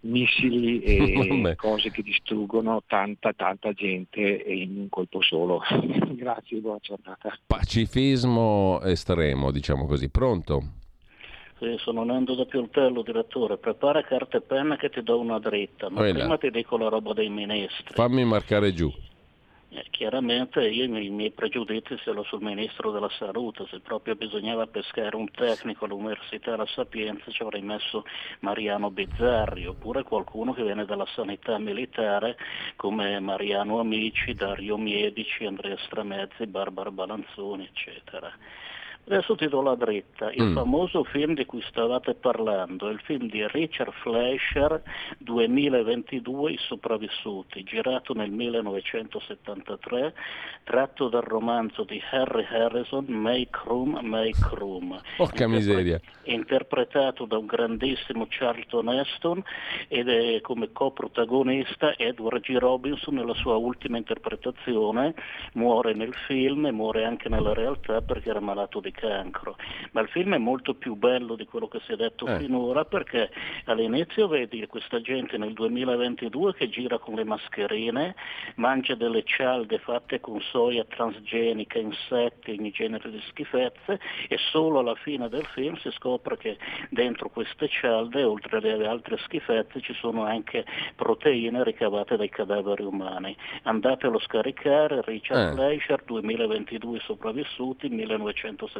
[0.00, 5.62] missili e cose che distruggono tanta tanta gente in un colpo solo.
[6.12, 7.34] Grazie, buona giornata.
[7.46, 10.10] Pacifismo estremo, diciamo così.
[10.10, 10.84] Pronto?
[11.58, 13.56] Sì, sono Nando da Pioltello, direttore.
[13.56, 16.12] Prepara carta e penna che ti do una dritta, ma là.
[16.12, 17.94] prima ti dico la roba dei ministri.
[17.94, 18.92] Fammi marcare giù.
[19.70, 25.16] Eh, chiaramente io i miei, pregiudizi sono sul ministro della salute, se proprio bisognava pescare
[25.16, 28.04] un tecnico all'Università La Sapienza ci avrei messo
[28.40, 32.36] Mariano Bizzarri, oppure qualcuno che viene dalla sanità militare
[32.76, 38.30] come Mariano Amici, Dario Miedici, Andrea Stramezzi, Barbara Balanzoni, eccetera.
[39.08, 40.54] Adesso ti do la dritta, il Mm.
[40.54, 44.82] famoso film di cui stavate parlando, il film di Richard Fleischer
[45.18, 50.12] 2022 I sopravvissuti, girato nel 1973,
[50.64, 55.00] tratto dal romanzo di Harry Harrison Make Room, Make Room.
[55.16, 56.00] Porca miseria.
[56.24, 59.40] interpretato da un grandissimo Charlton Heston
[59.86, 62.56] ed è come coprotagonista Edward G.
[62.58, 65.14] Robinson nella sua ultima interpretazione,
[65.52, 69.56] muore nel film e muore anche nella realtà perché era malato di cancro.
[69.92, 72.38] Ma il film è molto più bello di quello che si è detto Eh.
[72.38, 73.30] finora perché
[73.66, 78.14] all'inizio vedi questa gente nel 2022 che gira con le mascherine,
[78.56, 84.94] mangia delle cialde fatte con soia transgenica, insetti, ogni genere di schifezze e solo alla
[84.94, 86.56] fine del film si scopre che
[86.90, 90.64] dentro queste cialde, oltre alle altre schifezze, ci sono anche
[90.96, 93.36] proteine ricavate dai cadaveri umani.
[93.64, 95.52] Andatelo a scaricare, Richard Eh.
[95.54, 97.88] Fleischer, 2022 sopravvissuti,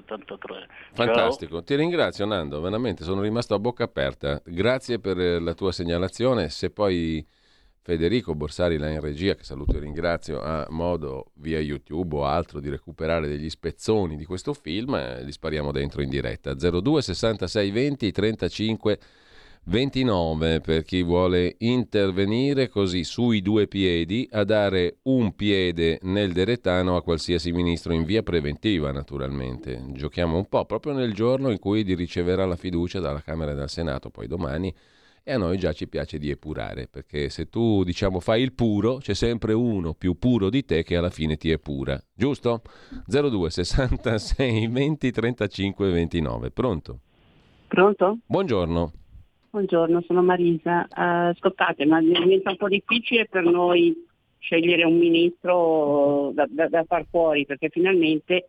[0.07, 0.69] 1973.
[0.93, 4.41] Fantastico, ti ringrazio Nando, veramente sono rimasto a bocca aperta.
[4.45, 6.49] Grazie per eh, la tua segnalazione.
[6.49, 7.27] Se poi
[7.83, 12.61] Federico Borsari là in regia, che saluto e ringrazio, ha modo via YouTube o altro
[12.61, 16.55] di recuperare degli spezzoni di questo film, eh, li spariamo dentro in diretta.
[16.55, 18.99] 02 66 20 35
[19.69, 26.95] 29 per chi vuole intervenire così sui due piedi a dare un piede nel deretano
[26.95, 29.83] a qualsiasi ministro in via preventiva naturalmente.
[29.89, 33.69] Giochiamo un po' proprio nel giorno in cui riceverà la fiducia dalla Camera e dal
[33.69, 34.73] Senato, poi domani
[35.25, 38.99] e a noi già ci piace di epurare, perché se tu diciamo fai il puro,
[38.99, 42.63] c'è sempre uno più puro di te che alla fine ti epura, giusto?
[43.05, 47.01] 02 66 20 35 29, pronto?
[47.67, 48.19] Pronto?
[48.25, 48.93] Buongiorno.
[49.51, 50.85] Buongiorno, sono Marisa.
[50.85, 53.95] Eh, ascoltate, ma diventa un po' difficile per noi
[54.39, 58.49] scegliere un ministro da, da- da far fuori, perché finalmente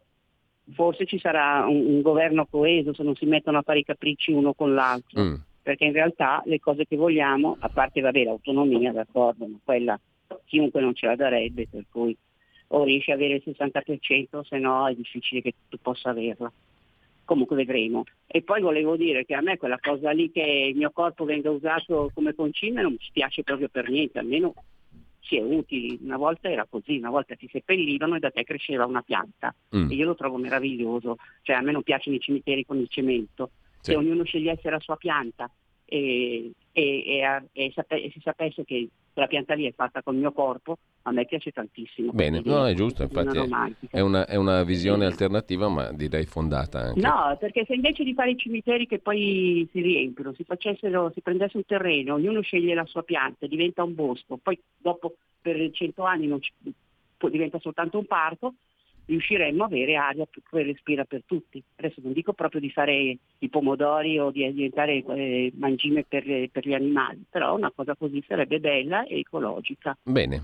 [0.73, 4.31] forse ci sarà un, un governo coeso se non si mettono a fare i capricci
[4.31, 5.21] uno con l'altro.
[5.21, 5.35] Mm.
[5.61, 9.99] Perché in realtà le cose che vogliamo, a parte vabbè, l'autonomia, d'accordo, ma quella
[10.45, 12.15] chiunque non ce la darebbe, per cui
[12.69, 16.51] o riesci a avere il 60%, se no è difficile che tu possa averla
[17.27, 18.05] comunque vedremo.
[18.25, 21.51] E poi volevo dire che a me quella cosa lì che il mio corpo venga
[21.51, 24.53] usato come concime non mi spiace proprio per niente, almeno
[25.19, 25.99] si è utili.
[26.01, 29.53] Una volta era così, una volta ti seppellivano e da te cresceva una pianta.
[29.75, 29.91] Mm.
[29.91, 31.17] E io lo trovo meraviglioso.
[31.41, 33.91] Cioè a me non piacciono i cimiteri con il cemento, Sì.
[33.91, 35.51] se ognuno scegliesse la sua pianta
[35.83, 40.15] e, e- e e sape- e si sapesse che quella pianta lì è fatta col
[40.15, 42.11] mio corpo, a me piace tantissimo.
[42.11, 43.49] Bene, no, è giusto, infatti
[43.89, 46.99] è, una, è una visione alternativa, ma direi fondata anche.
[46.99, 51.21] No, perché se invece di fare i cimiteri che poi si riempiono, si facessero, si
[51.21, 56.03] prendesse un terreno, ognuno sceglie la sua pianta, diventa un bosco, poi dopo per cento
[56.03, 56.53] anni non ci-
[57.31, 58.53] diventa soltanto un parco,
[59.07, 61.61] riusciremmo a avere aria che respira per tutti.
[61.75, 66.67] Adesso non dico proprio di fare i pomodori o di diventare eh, mangime per, per
[66.67, 69.97] gli animali, però una cosa così sarebbe bella e ecologica.
[70.03, 70.43] Bene,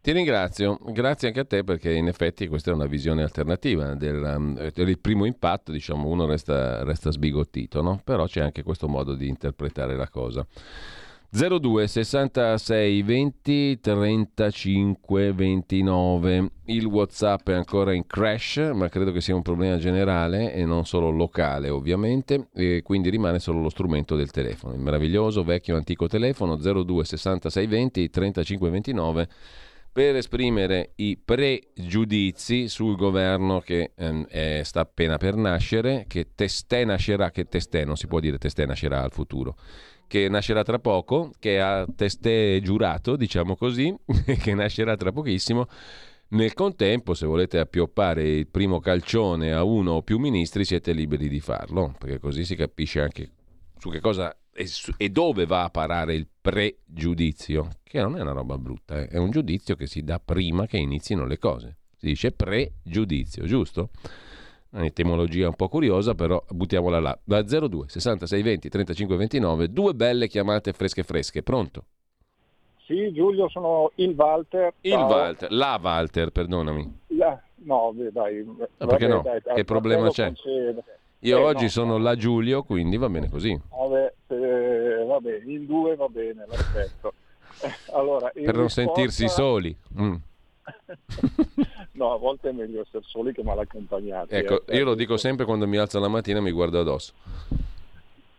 [0.00, 4.34] ti ringrazio, grazie anche a te perché in effetti questa è una visione alternativa del,
[4.36, 8.00] um, del primo impatto, diciamo uno resta, resta sbigottito, no?
[8.04, 10.46] però c'è anche questo modo di interpretare la cosa.
[11.36, 19.34] 02 66 20 35 29 il whatsapp è ancora in crash ma credo che sia
[19.34, 24.30] un problema generale e non solo locale ovviamente e quindi rimane solo lo strumento del
[24.30, 24.74] telefono.
[24.74, 29.28] Il meraviglioso vecchio antico telefono 02 66 20 35 29
[29.94, 36.84] per esprimere i pregiudizi sul governo che ehm, è- sta appena per nascere, che testè
[36.84, 39.56] nascerà, che testè non si può dire testè nascerà al futuro,
[40.06, 43.94] che nascerà tra poco, che ha testè giurato, diciamo così,
[44.40, 45.66] che nascerà tra pochissimo.
[46.28, 51.28] Nel contempo, se volete appioppare il primo calcione a uno o più ministri, siete liberi
[51.28, 53.30] di farlo, perché così si capisce anche
[53.78, 58.20] su che cosa e, su- e dove va a parare il pregiudizio, che non è
[58.20, 61.78] una roba brutta, eh, è un giudizio che si dà prima che inizino le cose.
[61.96, 63.90] Si dice pregiudizio, giusto?
[64.74, 67.18] Un'etimologia un po' curiosa, però buttiamola là.
[67.22, 71.42] Da 02 66 20 35 29, due belle chiamate fresche fresche.
[71.44, 71.84] Pronto?
[72.84, 74.74] Sì, Giulio, sono il Walter.
[74.80, 75.06] Il Ciao.
[75.06, 76.98] Walter, la Walter, perdonami.
[77.08, 78.42] La- No, dai.
[78.42, 79.22] Vabbè, perché no?
[79.22, 80.26] dai, che problema c'è?
[80.26, 80.82] concedo.
[81.20, 83.58] Io Eh, oggi no, sono la Giulio, quindi va bene così.
[83.70, 87.14] Vabbè, eh, va bene, in due va bene, l'aspetto.
[87.94, 89.74] Allora, Per non risposta- sentirsi soli.
[89.98, 90.14] Mm.
[91.92, 94.34] No, a volte è meglio essere soli che mal accompagnati.
[94.34, 94.76] Ecco, eh.
[94.76, 97.12] io lo dico sempre quando mi alzo la mattina e mi guardo addosso.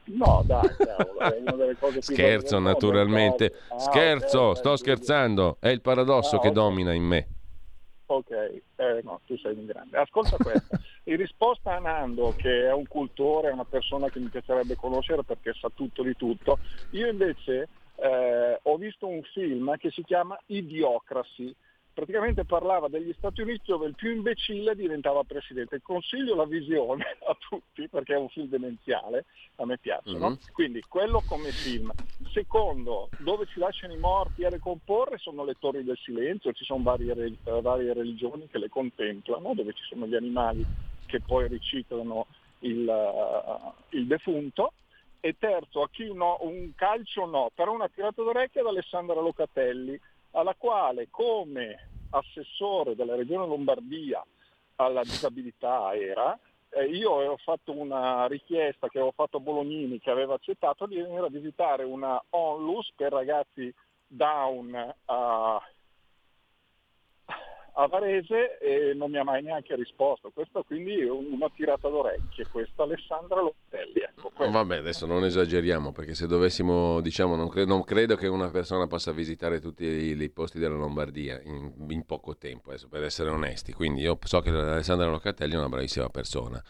[0.05, 3.53] No, dai, cavolo, è una delle cose Scherzo, naturalmente.
[3.69, 4.77] Ah, Scherzo, ok, sto ok.
[4.77, 5.57] scherzando.
[5.59, 6.53] È il paradosso Ah, che ok.
[6.53, 7.27] domina in me.
[8.07, 9.97] Ok, eh, no, tu sei un grande.
[9.97, 10.79] Ascolta questa.
[11.07, 15.23] In risposta a Nando, che è un cultore, è una persona che mi piacerebbe conoscere
[15.23, 16.59] perché sa tutto di tutto,
[16.91, 21.55] io invece eh, ho visto un film che si chiama Idiocracy,
[21.95, 25.81] praticamente parlava degli Stati Uniti dove il più imbecille diventava presidente.
[25.81, 29.25] Consiglio la visione a tutti perché è un film demenziale,
[29.55, 30.29] a me piacciono.
[30.29, 30.39] Mhm.
[30.51, 31.91] Quindi quello come film.
[32.31, 36.83] Secondo, dove ci lasciano i morti a ricomporre sono le torri del silenzio, ci sono
[36.83, 40.65] varie, eh, varie religioni che le contemplano, dove ci sono gli animali
[41.05, 42.27] che poi riciclano
[42.59, 44.73] il, eh, il defunto.
[45.21, 49.99] E terzo, a chi no, un calcio no, però una tirata d'orecchia ad Alessandra Locatelli,
[50.35, 54.23] alla quale come assessore della regione Lombardia
[54.75, 56.37] alla disabilità era,
[56.69, 60.95] eh, io avevo fatto una richiesta che avevo fatto a Bolognini che aveva accettato di
[60.95, 63.73] venire a visitare una onlus per ragazzi
[64.07, 65.61] down a,
[67.77, 70.31] a Varese e non mi ha mai neanche risposto.
[70.33, 73.99] Questa quindi una tirata d'orecchie, questa Alessandra Lottelli.
[73.99, 74.51] Ecco, questo.
[74.51, 78.87] Vabbè, adesso non esageriamo perché se dovessimo, diciamo, non, cre- non credo che una persona
[78.87, 83.29] possa visitare tutti i, i posti della Lombardia in, in poco tempo, adesso, per essere
[83.29, 83.73] onesti.
[83.73, 86.61] Quindi io so che Alessandra Locatelli è una bravissima persona,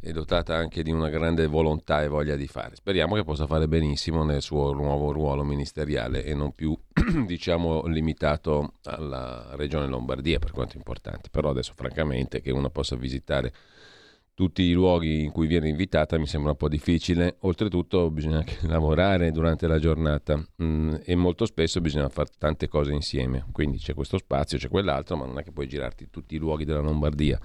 [0.00, 2.74] è dotata anche di una grande volontà e voglia di fare.
[2.74, 6.76] Speriamo che possa fare benissimo nel suo nuovo ruolo ministeriale e non più,
[7.26, 11.28] diciamo, limitato alla regione Lombardia, per quanto importante.
[11.30, 13.52] Però adesso, francamente, che uno possa visitare
[14.34, 17.36] tutti i luoghi in cui viene invitata mi sembra un po' difficile.
[17.40, 22.92] Oltretutto bisogna anche lavorare durante la giornata mm, e molto spesso bisogna fare tante cose
[22.92, 23.44] insieme.
[23.52, 26.64] Quindi c'è questo spazio, c'è quell'altro, ma non è che puoi girarti tutti i luoghi
[26.64, 27.38] della Lombardia.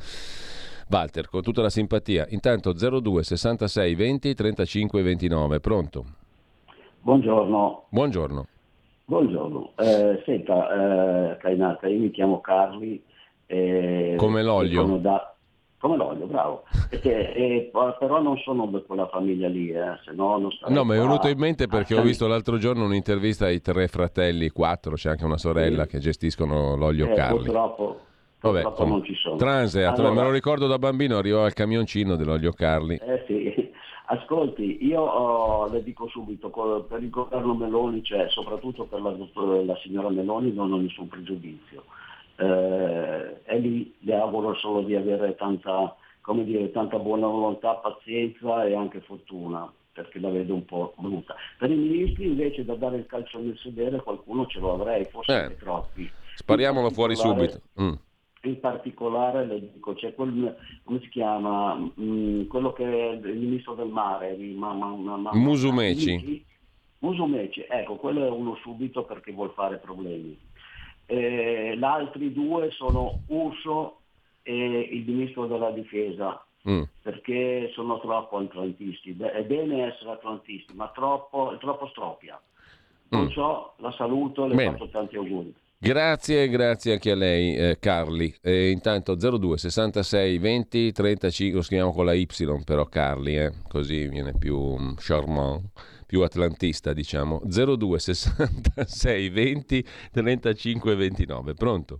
[0.89, 2.27] Walter, con tutta la simpatia.
[2.29, 6.05] Intanto 02 66 20 35 29, pronto?
[7.01, 7.85] Buongiorno.
[7.89, 8.47] Buongiorno.
[9.05, 9.73] Buongiorno.
[9.77, 13.03] Eh, senta, eh, Cainata, io mi chiamo Carli.
[13.45, 14.81] eh, Come l'olio.
[14.81, 15.27] sono da-
[15.77, 16.63] Come l'olio, bravo.
[16.89, 20.85] Perché, eh, però non sono di quella famiglia lì, eh, se no non starei No,
[20.85, 24.93] mi è venuto in mente perché ho visto l'altro giorno un'intervista ai tre fratelli, quattro,
[24.95, 27.35] c'è anche una sorella che gestiscono l'olio Eh, Carli.
[27.43, 27.99] purtroppo,
[28.39, 29.35] Vabbè, non ci sono.
[29.35, 32.95] Transeat, Allora- me lo ricordo da bambino, arrivava il camioncino dell'olio Carli.
[32.95, 33.42] Eh sì,
[34.13, 36.49] ascolti, io oh, le dico subito,
[36.87, 39.11] per il governo Meloni, cioè soprattutto per la,
[39.63, 41.83] la signora Meloni non ho nessun pregiudizio.
[42.35, 48.65] Eh, e lì le auguro solo di avere tanta, come dire, tanta buona volontà, pazienza
[48.65, 51.35] e anche fortuna, perché la vedo un po' brutta.
[51.57, 55.45] Per i ministri invece da dare il calcio nel sedere qualcuno ce lo avrei, forse
[55.45, 55.57] Eh.
[55.57, 56.09] troppi.
[56.35, 57.59] Spariamolo fuori subito.
[57.79, 57.93] Mm.
[58.45, 63.73] In particolare le dico, c'è quel, come si chiama, Mm, quello che è il ministro
[63.73, 66.45] del mare, ma- ma- ma- Musumeci.
[66.99, 70.37] Musumeci, ecco, quello è uno subito perché vuol fare problemi.
[71.05, 73.99] Eh, gli altri due sono Urso
[74.41, 76.83] e il ministro della difesa, Mm.
[77.01, 79.15] perché sono troppo atlantisti.
[79.19, 82.41] È bene essere atlantisti, ma troppo, troppo stropia.
[83.09, 83.29] Non Mm.
[83.29, 84.71] so, la saluto, le Bene.
[84.71, 85.53] faccio tanti auguri.
[85.83, 88.33] Grazie, grazie anche a lei eh, Carli.
[88.41, 92.25] E intanto 02 66 20 35, lo scriviamo con la Y
[92.63, 95.61] però Carli, eh, così viene più mm, charmant,
[96.05, 97.41] più atlantista diciamo.
[97.43, 101.99] 02 66 20 35 29, pronto?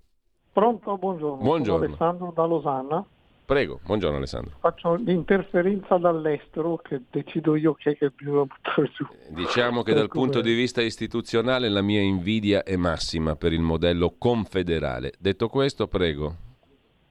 [0.54, 1.44] Pronto, buongiorno.
[1.44, 1.96] Buongiorno.
[1.98, 3.06] Sono Alessandro da Losanna.
[3.46, 4.56] Prego, buongiorno Alessandro.
[4.60, 9.06] Faccio l'interferenza dall'estero che decido io chi è che bisogna buttare giù.
[9.30, 14.16] Diciamo che dal punto di vista istituzionale la mia invidia è massima per il modello
[14.18, 15.12] confederale.
[15.20, 16.36] Detto questo, prego.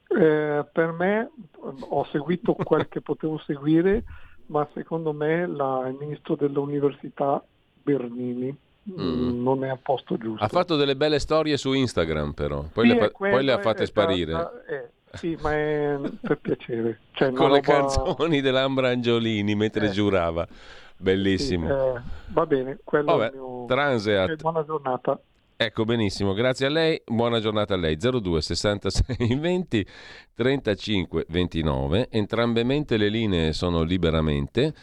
[0.08, 1.30] Eh, per me
[1.80, 4.02] ho seguito quel che potevo seguire,
[4.46, 7.42] ma secondo me la- il ministro dell'università
[7.82, 8.56] Bernini
[8.90, 9.40] Mm.
[9.44, 10.42] non è a posto giusto.
[10.42, 13.58] Ha fatto delle belle storie su Instagram però, poi, Sì, le, fa- poi le ha
[13.60, 14.32] fatte sparire.
[14.66, 17.00] è- sì, ma è per piacere.
[17.12, 19.90] Cioè, con le roba- canzoni dell'Ambra Angiolini mentre Eh.
[19.90, 20.46] giurava.
[20.96, 21.68] Bellissimo.
[21.96, 23.64] Eh, va bene, quello Vabbè, è il mio...
[23.66, 24.40] Transeat.
[24.40, 25.20] Buona giornata.
[25.56, 27.96] Ecco, benissimo, grazie a lei, buona giornata a lei.
[27.96, 29.86] 02 66 20
[30.34, 32.64] 35 29, entrambe
[32.96, 34.74] le linee sono liberamente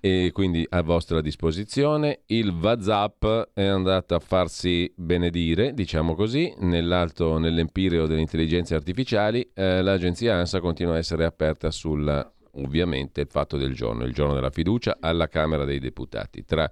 [0.00, 2.22] e quindi a vostra disposizione.
[2.26, 9.48] Il WhatsApp è andato a farsi benedire, diciamo così, nell'alto, nell'empireo delle intelligenze artificiali.
[9.54, 14.34] Eh, l'agenzia ANSA continua a essere aperta sulla, ovviamente, il fatto del giorno, il giorno
[14.34, 16.44] della fiducia alla Camera dei Deputati.
[16.44, 16.68] Tra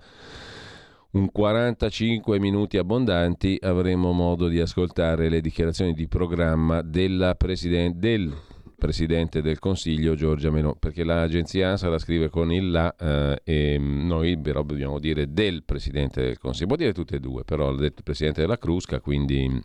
[1.11, 8.31] un 45 minuti abbondanti avremo modo di ascoltare le dichiarazioni di programma della presiden- del
[8.79, 13.79] Presidente del Consiglio Giorgia Meloni, perché l'agenzia ANSA la scrive con il la eh, e
[13.79, 17.79] noi però dobbiamo dire del Presidente del Consiglio, può dire tutte e due, però l'ha
[17.79, 19.62] detto il Presidente della Crusca, quindi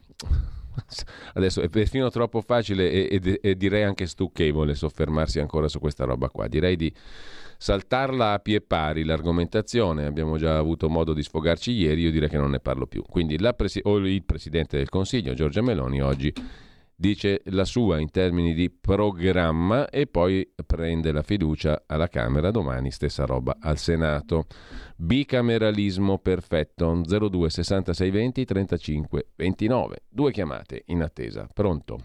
[1.33, 6.05] Adesso è perfino troppo facile e, e- e direi anche stucchevole soffermarsi ancora su questa
[6.05, 6.47] roba qua.
[6.47, 6.91] Direi di
[7.57, 12.37] saltarla a pie pari l'argomentazione, abbiamo già avuto modo di sfogarci ieri, io direi che
[12.37, 13.03] non ne parlo più.
[13.03, 16.33] Quindi presi- il Presidente del Consiglio, Giorgia Meloni, oggi
[17.03, 22.91] dice la sua in termini di programma e poi prende la fiducia alla Camera, domani
[22.91, 24.45] stessa roba al Senato.
[24.95, 29.95] Bicameralismo perfetto, 02 66 20 35 29.
[30.07, 31.45] Due chiamate in attesa.
[31.53, 31.99] Pronto?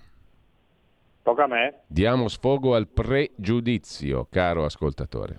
[1.22, 1.82] Tocca a me?
[1.86, 5.38] Diamo sfogo al pregiudizio, caro ascoltatore.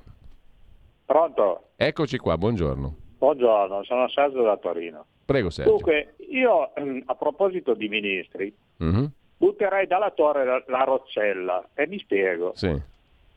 [1.06, 1.72] Pronto?
[1.76, 2.96] Eccoci qua, buongiorno.
[3.18, 5.06] Buongiorno, sono Sergio da Torino.
[5.26, 5.72] Prego Sergio.
[5.72, 11.88] Dunque, io ehm, a proposito di ministri, Mhm, butterei dalla torre la, la Roccella e
[11.88, 12.52] mi spiego.
[12.56, 12.78] Sì.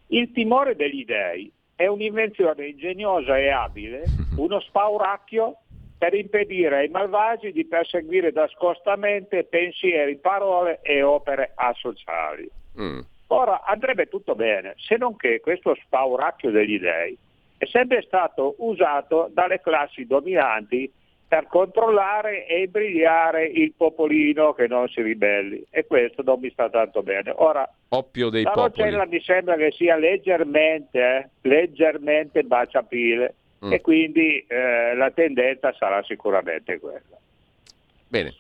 [0.09, 4.05] Il timore degli dei è un'invenzione ingegnosa e abile,
[4.37, 5.57] uno spauracchio
[5.97, 12.51] per impedire ai malvagi di perseguire nascostamente pensieri, parole e opere asociali.
[12.79, 13.01] Mm.
[13.29, 17.17] Ora andrebbe tutto bene, se non che questo spauracchio degli dei
[17.57, 20.93] è sempre stato usato dalle classi dominanti
[21.33, 26.69] per controllare e imbrigliare il popolino che non si ribelli e questo non mi sta
[26.69, 27.33] tanto bene.
[27.35, 28.83] Ora, Oppio dei la popoli.
[28.83, 33.73] Rocella mi sembra che sia leggermente, eh, leggermente baciapile Mm.
[33.73, 37.17] e quindi eh, la tendenza sarà sicuramente quella.
[38.09, 38.35] Bene,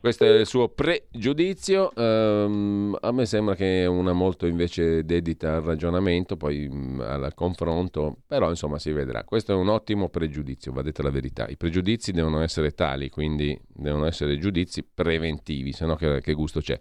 [0.00, 1.92] questo è il suo pregiudizio.
[1.94, 7.34] Ehm, a me sembra che è una molto invece dedita al ragionamento, poi mh, al
[7.34, 9.24] confronto, però insomma si vedrà.
[9.24, 11.46] Questo è un ottimo pregiudizio, va detta la verità.
[11.48, 16.60] I pregiudizi devono essere tali, quindi devono essere giudizi preventivi, se no che, che gusto
[16.60, 16.78] c'è.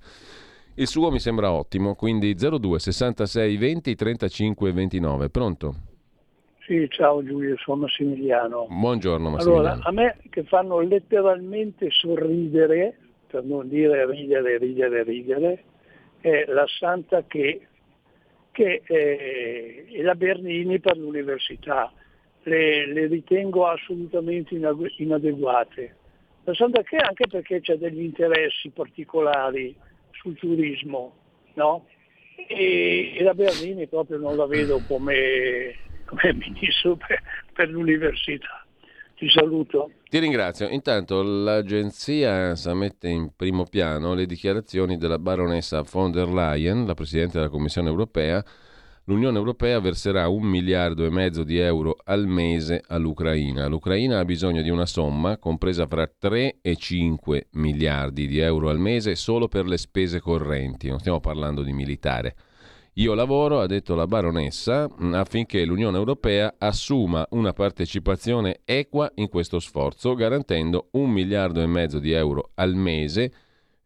[0.75, 5.29] Il suo mi sembra ottimo, quindi 02 66 20 35 29.
[5.29, 5.75] Pronto?
[6.65, 8.65] Sì, ciao Giulio, sono Massimiliano.
[8.67, 9.67] Buongiorno Massimiliano.
[9.67, 12.97] Allora, a me che fanno letteralmente sorridere,
[13.35, 15.63] per non dire ridere, ridere, ridere,
[16.21, 17.67] è la Santa che,
[18.51, 21.91] che eh, è la Bernini per l'università.
[22.43, 25.95] Le, le ritengo assolutamente inadeguate.
[26.45, 29.75] La Santa che anche perché c'è degli interessi particolari
[30.11, 31.13] sul turismo,
[31.55, 31.87] no?
[32.47, 35.75] E, e la Bernini proprio non la vedo come,
[36.05, 37.21] come ministro per,
[37.51, 38.65] per l'università.
[39.15, 39.91] Ti saluto.
[40.09, 40.67] Ti ringrazio.
[40.67, 46.93] Intanto l'agenzia ANSA mette in primo piano le dichiarazioni della baronessa von der Leyen, la
[46.93, 48.43] Presidente della Commissione europea.
[49.07, 53.67] L'Unione Europea verserà un miliardo e mezzo di euro al mese all'Ucraina.
[53.67, 58.79] L'Ucraina ha bisogno di una somma compresa fra 3 e 5 miliardi di euro al
[58.79, 62.35] mese solo per le spese correnti, non stiamo parlando di militare.
[62.97, 69.27] Io lavoro, ha detto la baronessa, mh, affinché l'Unione Europea assuma una partecipazione equa in
[69.27, 73.33] questo sforzo, garantendo un miliardo e mezzo di euro al mese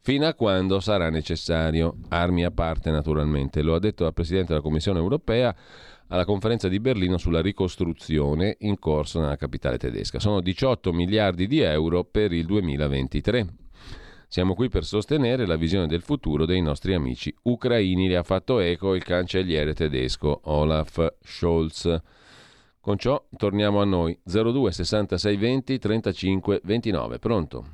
[0.02, 3.64] fino a quando sarà necessario, armi a parte naturalmente.
[3.64, 5.56] Lo ha detto la Presidente della Commissione Europea
[6.10, 10.20] alla conferenza di Berlino sulla ricostruzione in corso nella capitale tedesca.
[10.20, 13.48] Sono 18 miliardi di euro per il 2023.
[14.32, 18.60] Siamo qui per sostenere la visione del futuro dei nostri amici ucraini, le ha fatto
[18.60, 22.00] eco il cancelliere tedesco Olaf Scholz.
[22.80, 24.16] Con ciò torniamo a noi.
[24.24, 27.18] 02 66 20 35 29.
[27.18, 27.66] Pronto?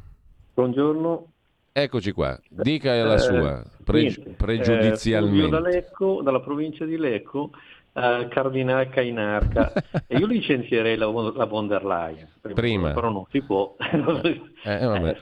[0.54, 1.28] Buongiorno.
[1.74, 2.40] Eccoci qua.
[2.50, 5.46] Dica la Eh, sua pregi- niente, pregiudizialmente.
[5.48, 7.50] eh, da Lecco, dalla provincia di Lecco,
[7.92, 9.74] eh, Cardinale Cainarca.
[10.08, 12.30] e io licenzierei la, la von der Leyen.
[12.54, 12.94] Prima.
[12.94, 13.76] Però non si può.
[13.78, 14.42] Eh, vabbè.
[14.64, 15.18] Eh.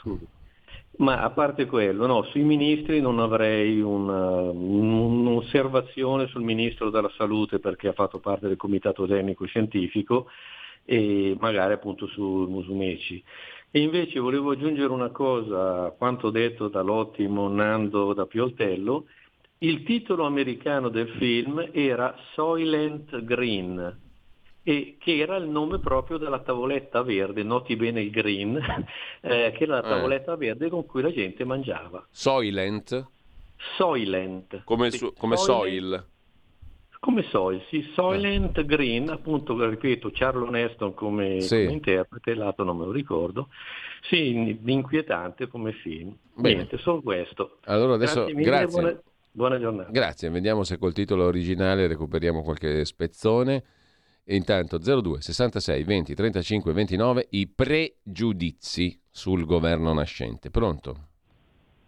[0.96, 6.92] Ma a parte quello, no, sui ministri non avrei un, uh, un- un'osservazione sul ministro
[6.92, 10.28] della salute perché ha fatto parte del comitato tecnico scientifico
[10.86, 13.24] e magari appunto su Musumeci.
[13.72, 19.06] E invece volevo aggiungere una cosa a quanto detto dall'ottimo Nando da Pioltello.
[19.60, 24.03] Il titolo americano del film era Soylent Green,
[24.64, 28.56] e che era il nome proprio della tavoletta verde, noti bene il green,
[29.22, 29.90] eh, che era la Eh.
[29.90, 32.06] tavoletta verde con cui la gente mangiava.
[32.10, 33.06] Soylent?
[33.78, 34.64] Soylent.
[34.64, 36.06] Come, su- come Soylent- soil?
[37.00, 41.64] Come Soil, sì, Soylent Green, appunto, ripeto, Charlon Heston come, Sì.
[41.64, 43.50] come interprete, l'altro non me lo ricordo.
[44.04, 46.16] Sì, inquietante come film.
[46.34, 46.56] Bene.
[46.56, 47.58] Niente, solo questo.
[47.66, 48.82] Allora adesso Grazie mille, grazie.
[48.82, 49.02] buona-
[49.32, 49.92] buona giornata.
[49.92, 53.64] Grazie, vediamo se col titolo originale recuperiamo qualche spezzone.
[54.26, 60.50] E intanto 02 66 20 35 29 i pregiudizi sul governo nascente.
[60.50, 60.96] Pronto?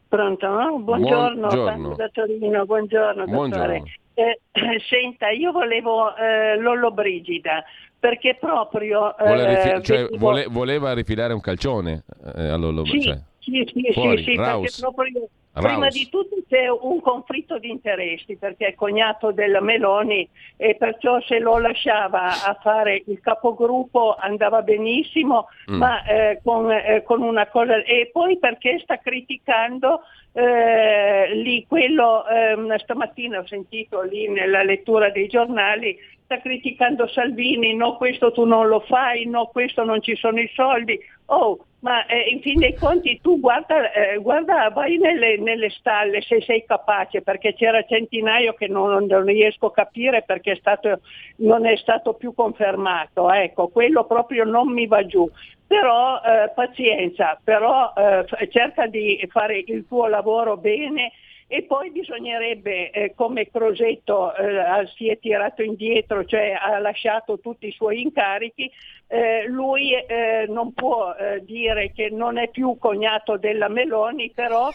[0.09, 0.47] Pronto?
[0.47, 0.79] no?
[0.79, 1.95] Buongiorno, Buongiorno.
[1.95, 3.83] da Torino, buongiorno, Buongiorno.
[4.13, 4.39] Eh,
[4.87, 7.63] senta, io volevo eh, Lollobrigida
[7.97, 9.17] perché proprio...
[9.17, 12.03] Eh, rifi- cioè, vedevo- vole- voleva rifilare un calcione?
[12.35, 15.71] Eh, allora, Sì, cioè, Sì, sì, Fuori, sì, sì, perché proprio Raus.
[15.71, 20.27] prima di tutto c'è un conflitto di interessi perché è cognato della Meloni
[20.57, 25.77] e perciò se lo lasciava a fare il capogruppo andava benissimo, Mm.
[25.77, 30.01] ma eh, con, eh, con una cosa e poi perché sta criticando
[30.33, 37.75] eh, lì quello ehm, stamattina ho sentito lì nella lettura dei giornali sta criticando Salvini,
[37.75, 40.99] no questo tu non lo fai, no questo non ci sono i soldi.
[41.27, 46.21] Oh, ma eh, in fin dei conti tu guarda, eh, guarda vai nelle, nelle stalle
[46.21, 51.01] se sei capace, perché c'era Centinaio che non, non riesco a capire perché è stato,
[51.37, 55.29] non è stato più confermato, ecco, quello proprio non mi va giù.
[55.67, 61.11] Però eh, pazienza, però eh, cerca di fare il tuo lavoro bene
[61.47, 67.67] e poi bisognerebbe, eh, come Crosetto eh, si è tirato indietro, cioè ha lasciato tutti
[67.67, 68.71] i suoi incarichi,
[69.07, 74.71] eh, lui eh, non può eh, dire che non è più cognato della Meloni, però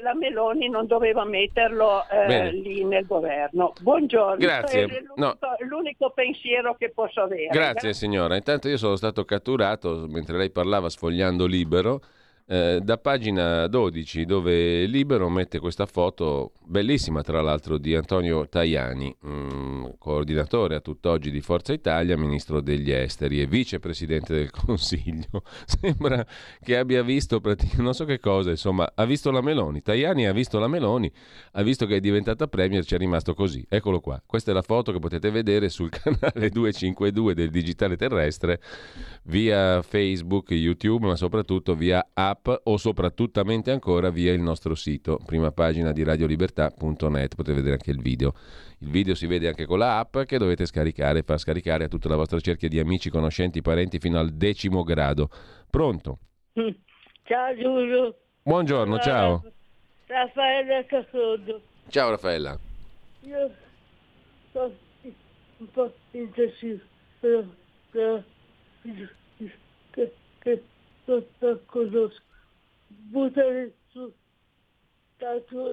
[0.00, 3.72] la Meloni non doveva metterlo eh, lì nel governo.
[3.80, 4.84] Buongiorno, Grazie.
[4.84, 5.36] È l'unico, No.
[5.66, 7.48] l'unico pensiero che posso avere.
[7.48, 8.36] Grazie signora.
[8.36, 12.00] Intanto io sono stato catturato mentre lei parlava sfogliando Libero
[12.46, 19.16] eh, da pagina 12 dove Libero mette questa foto bellissima tra l'altro di Antonio Tajani,
[19.26, 25.42] mm, coordinatore a tutt'oggi di Forza Italia, ministro degli esteri e vicepresidente del Consiglio.
[25.64, 26.26] Sembra
[26.62, 27.40] che abbia visto
[27.76, 29.82] non so che cosa, insomma, ha visto la Meloni.
[29.82, 31.10] Tajani ha visto la Meloni,
[31.52, 33.64] ha visto che è diventata premier, ci è rimasto così.
[33.68, 34.22] Eccolo qua.
[34.24, 38.60] Questa è la foto che potete vedere sul canale 252 del Digitale Terrestre
[39.24, 42.31] via Facebook, YouTube, ma soprattutto via app
[42.64, 48.00] o soprattutamente ancora via il nostro sito, prima pagina di radiolibertà.net, potete vedere anche il
[48.00, 48.34] video.
[48.78, 52.08] Il video si vede anche con la app che dovete scaricare, far scaricare a tutta
[52.08, 55.28] la vostra cerchia di amici, conoscenti, parenti fino al decimo grado.
[55.70, 56.18] Pronto?
[57.24, 58.16] Ciao Giulio.
[58.42, 59.42] Buongiorno, ciao.
[60.06, 61.60] Raffaele Casodo.
[61.88, 62.58] Ciao Raffaella.
[63.20, 63.50] Io
[64.52, 64.72] sono
[65.58, 66.82] un po' indeciso,
[67.20, 67.42] però,
[67.90, 68.22] però
[69.92, 70.62] che, che
[71.04, 72.22] conosco.
[72.88, 74.12] Buttare su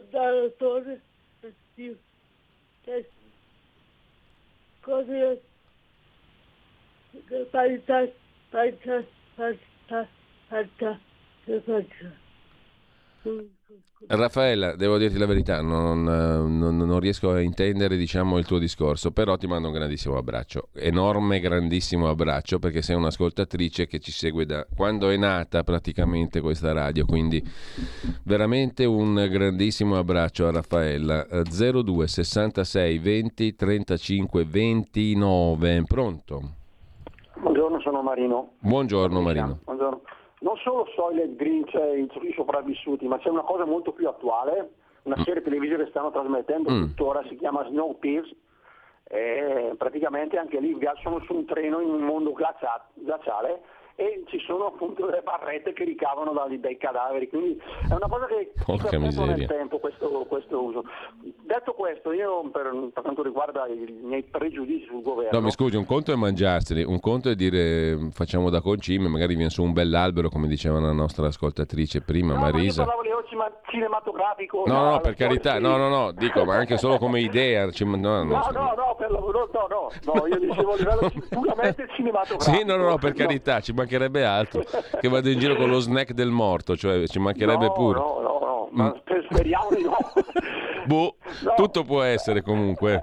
[0.09, 1.01] dalla torre
[1.41, 1.53] e
[2.83, 3.09] che
[4.81, 5.37] cosa
[7.51, 8.11] parità
[8.51, 9.03] parità
[9.35, 10.07] parità
[10.47, 10.99] parità
[11.61, 12.28] faccio.
[14.07, 19.11] Raffaella, devo dirti la verità, non, non- non riesco a intendere diciamo, il tuo discorso,
[19.11, 24.45] però ti mando un grandissimo abbraccio, enorme, grandissimo abbraccio, perché sei un'ascoltatrice che ci segue
[24.45, 27.43] da quando è nata praticamente questa radio, quindi
[28.23, 31.27] veramente un grandissimo abbraccio a Raffaella.
[31.27, 36.53] Eh, 02 66 20 35 29, pronto?
[37.39, 38.53] Buongiorno, sono Marino.
[38.59, 39.59] Buongiorno Marino.
[39.65, 40.01] Buongiorno.
[40.41, 44.71] Non solo Soylent Green c'è i i sopravvissuti, ma c'è una cosa molto più attuale,
[45.03, 46.81] una serie televisiva che stanno trasmettendo Mm.
[46.81, 48.35] tuttora, si chiama Snowpiercer,
[49.11, 53.61] e praticamente anche lì via- sono su un treno in un mondo glacia- glaciale
[53.99, 58.27] e ci sono appunto delle barrette che ricavano dai, dai cadaveri, quindi è una cosa
[58.27, 58.53] che
[59.11, 60.85] si nel tempo questo, questo uso.
[61.21, 65.37] Detto questo, io per, per quanto riguarda i miei pregiudizi sul governo...
[65.37, 69.35] No, mi scusi, un conto è mangiarseli, un conto è dire facciamo da concime, magari
[69.35, 72.85] viene su un bell'albero, come diceva la nostra ascoltatrice prima, No, ma io Marisa.
[73.27, 74.63] cima- cinematografico.
[74.65, 75.79] No, no, per carità, storia, no, sì.
[75.81, 77.69] no, no, dico, ma anche solo come idea.
[77.71, 81.87] ci- no, no, No, no, no, per no, no, no, io dicevo a livello puramente
[81.95, 82.37] cinematografico.
[82.59, 83.87] Sì, no, no, no, per carità, ci mancherebbe
[84.23, 84.63] altro.
[84.99, 87.99] Che vado in giro con lo snack del morto, cioè ci mancherebbe No, pure.
[87.99, 89.95] No, no, no, ma sper- speriamo di no.
[90.85, 91.15] Boh,
[91.55, 92.99] tutto può essere comunque.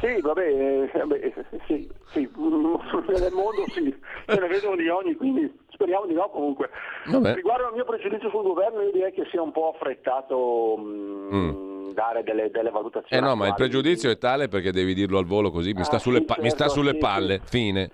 [0.00, 1.32] Sì, vabbè, eh, vabbè,
[1.66, 2.74] sì, sì, mm,
[3.18, 3.94] nel mondo sì,
[4.26, 6.70] se ne vedono di ogni, quindi speriamo di no comunque.
[7.06, 7.34] Vabbè.
[7.34, 12.22] Riguardo al mio pregiudizio sul governo, io direi che sia un po' affrettato mm, dare
[12.22, 13.20] delle, delle valutazioni.
[13.22, 13.70] Eh no, ma il attuali.
[13.70, 16.36] pregiudizio è tale perché devi dirlo al volo così, mi sta Ah, sulle, sì, pa-
[16.38, 17.90] mi sta certo, sulle sì, palle, fine.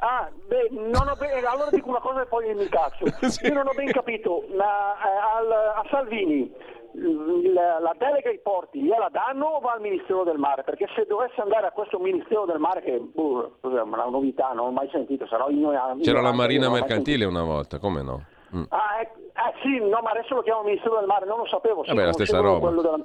[0.00, 3.04] Ah, beh, non ho ben- allora dico una cosa e poi mi cazzo.
[3.46, 6.52] Io non ho ben capito, ma eh, al- a Salvini
[6.94, 10.62] il- la delega ai porti gliela danno o va al Ministero del Mare?
[10.62, 14.66] Perché se dovesse andare a questo Ministero del Mare, che boh, cos'è, una novità, non
[14.68, 16.04] ho mai sentito, sarò ignorante.
[16.04, 18.22] C'era la marina mercantile una volta, come no?
[18.54, 18.62] Mm.
[18.68, 21.82] Ah, ec- ah, sì, no, ma adesso lo chiamo Ministero del Mare, non lo sapevo.
[21.82, 22.60] sì, Vabbè, la stessa roba.
[22.60, 23.04] quello della-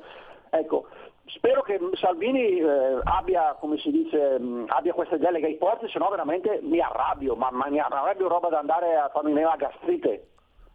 [0.51, 0.85] Ecco,
[1.25, 5.99] spero che Salvini eh, abbia, come si dice, mh, abbia queste deleghe ai porti, se
[5.99, 10.27] no veramente mi arrabbio, ma, ma mi arrabbio roba da andare a farmi la gastrite.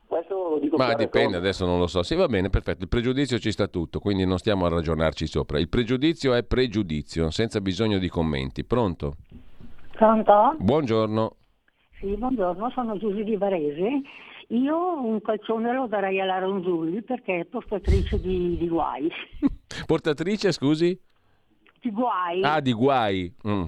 [0.06, 1.36] Questo lo dico Ma dipende, tondo.
[1.36, 2.02] adesso non lo so.
[2.02, 2.82] Sì, va bene, perfetto.
[2.82, 5.58] Il pregiudizio ci sta tutto, quindi non stiamo a ragionarci sopra.
[5.58, 8.64] Il pregiudizio è pregiudizio, senza bisogno di commenti.
[8.64, 9.16] Pronto?
[9.92, 10.56] Pronto?
[10.58, 11.36] Buongiorno.
[12.00, 14.00] Sì, buongiorno, sono Giusy di Varese.
[14.48, 19.10] Io un calcione lo darei alla Ronzulli perché è portatrice di, di guai.
[19.86, 20.98] Portatrice, scusi?
[21.80, 22.42] Di guai.
[22.42, 23.32] Ah, di guai.
[23.46, 23.64] Mm.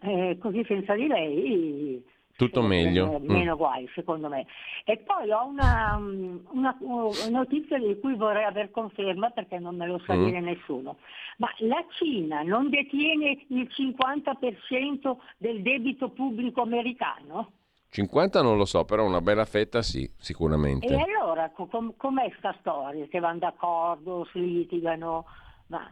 [0.00, 2.04] Eh, così senza di lei
[2.36, 3.14] Tutto meglio.
[3.14, 3.30] eh, Mm.
[3.30, 4.46] meno guai secondo me.
[4.84, 9.86] E poi ho una, una- una notizia di cui vorrei aver conferma perché non me
[9.86, 10.24] lo sa Mm.
[10.26, 10.98] dire nessuno.
[11.38, 17.52] Ma la Cina non detiene il 50% del debito pubblico americano?
[17.94, 20.92] 50 non lo so, però una bella fetta sì, sicuramente.
[20.92, 23.06] E allora co- com- com'è sta storia?
[23.06, 25.26] Che vanno d'accordo, si litigano?
[25.68, 25.88] Ma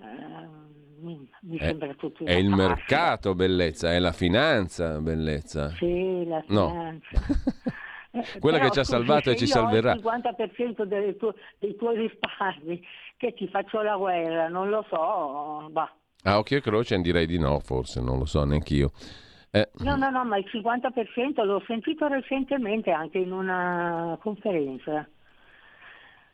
[0.00, 1.28] ehm, mi,
[1.58, 5.70] È, sembra tutto è il mercato, bellezza, è la finanza, bellezza.
[5.78, 6.68] Sì, la No.
[6.68, 7.08] finanza.
[8.12, 9.92] Eh, Quella però, che ci ha salvato e se ci io salverà.
[9.92, 12.82] il 50% delle tue- dei tuoi risparmi,
[13.18, 15.94] che ti faccio la guerra, non lo so, bah.
[16.22, 18.90] A occhio e croce direi di no, forse, non lo so neanch'io.
[19.50, 25.08] Eh, No, no, no, ma il 50% l'ho sentito recentemente anche in una conferenza.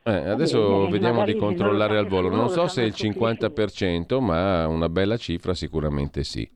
[0.05, 2.29] eh, adesso bene, vediamo di controllare al volo.
[2.29, 6.49] Non so se il fanno 50%, ma una bella cifra sicuramente sì.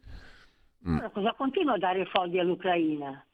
[0.87, 0.93] Mm.
[0.95, 3.25] Allora, cosa continua a dare soldi all'Ucraina?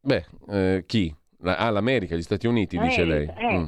[0.00, 1.14] Beh, eh, chi?
[1.40, 3.32] La- ah, l'America, gli Stati Uniti, dice Eh, lei.
[3.36, 3.52] eh.
[3.58, 3.64] Mm.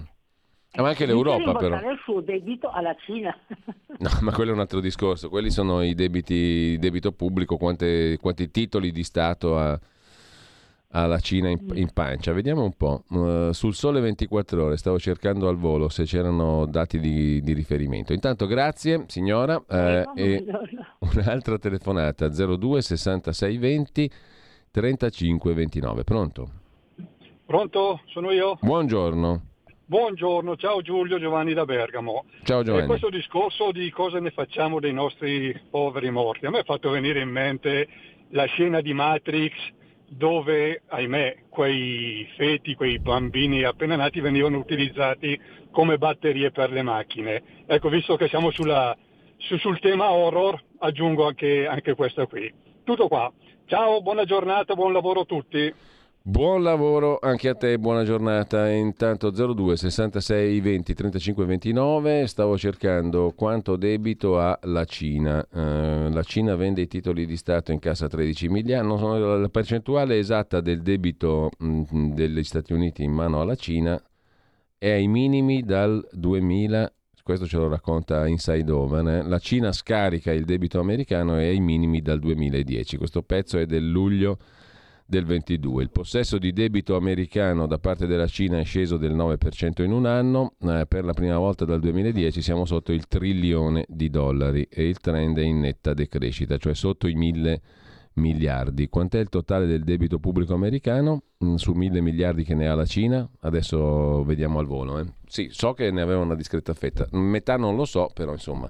[0.76, 1.76] Ma anche l'Europa, però.
[1.76, 3.36] il suo debito alla Cina.
[4.00, 5.28] No, ma quello è un altro discorso.
[5.28, 9.78] Quelli sono i debiti, debito pubblico, quante- quanti titoli di Stato ha,
[10.92, 12.32] ha la Cina in, in pancia.
[12.32, 13.02] Vediamo un po'.
[13.08, 18.14] Uh, sul Sole 24 Ore stavo cercando al volo se c'erano dati di, di riferimento.
[18.14, 19.62] Intanto grazie signora.
[19.68, 20.44] eh, e
[21.14, 24.10] un'altra telefonata 02 66 20
[24.70, 26.04] 35 29.
[26.04, 26.50] Pronto?
[27.44, 28.00] Pronto?
[28.06, 28.56] Sono io?
[28.62, 29.42] Buongiorno.
[29.94, 32.24] Buongiorno, ciao Giulio Giovanni da Bergamo.
[32.44, 32.86] Ciao E Giovanni.
[32.86, 37.18] questo discorso di cosa ne facciamo dei nostri poveri morti, a me ha fatto venire
[37.20, 37.88] in mente
[38.28, 39.52] la scena di Matrix
[40.06, 45.36] dove, ahimè, quei feti, quei bambini appena nati venivano utilizzati
[45.72, 47.42] come batterie per le macchine.
[47.66, 48.96] Ecco, visto che siamo sulla-
[49.38, 52.48] su- sul tema horror, aggiungo anche, anche questa qui.
[52.84, 53.28] Tutto qua.
[53.66, 55.74] Ciao, buona giornata, buon lavoro a tutti.
[56.22, 58.68] Buon lavoro anche a te, buona giornata.
[58.68, 65.42] Intanto 02 66 20 35 29 stavo cercando quanto debito ha la Cina.
[65.52, 68.86] Eh, la Cina vende i titoli di Stato in cassa 13 miliardi.
[68.86, 74.00] Non so, la percentuale esatta del debito mh, degli Stati Uniti in mano alla Cina
[74.76, 76.92] è ai minimi dal 2000.
[77.22, 79.08] Questo ce lo racconta Inside Oven.
[79.08, 79.22] eh.
[79.22, 82.98] La Cina scarica il debito americano è ai minimi dal 2010.
[82.98, 84.36] Questo pezzo è del luglio
[85.10, 85.82] del 22.
[85.82, 90.06] Il possesso di debito americano da parte della Cina è sceso del 9% in un
[90.06, 94.88] anno, eh, per la prima volta dal 2010 siamo sotto il trilione di dollari e
[94.88, 97.60] il trend è in netta decrescita, cioè sotto i mille
[98.14, 98.88] miliardi.
[98.88, 102.84] Quant'è il totale del debito pubblico americano Mm, su mille miliardi che ne ha la
[102.84, 103.26] Cina?
[103.40, 104.98] Adesso vediamo al volo.
[104.98, 105.06] eh.
[105.26, 108.68] Sì, so che ne aveva una discreta fetta, metà non lo so, però insomma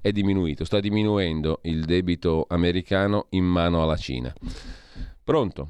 [0.00, 4.34] è diminuito, sta diminuendo il debito americano in mano alla Cina.
[5.30, 5.68] Pronto?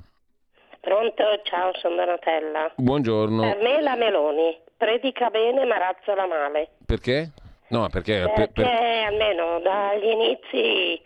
[0.80, 1.22] Pronto?
[1.42, 2.72] Ciao, sono Donatella.
[2.76, 3.42] Buongiorno.
[3.42, 6.70] Per me la Meloni predica bene ma razzola male.
[6.86, 7.32] Perché?
[7.68, 8.20] No, perché?
[8.20, 11.02] per- Perché per- almeno dagli inizi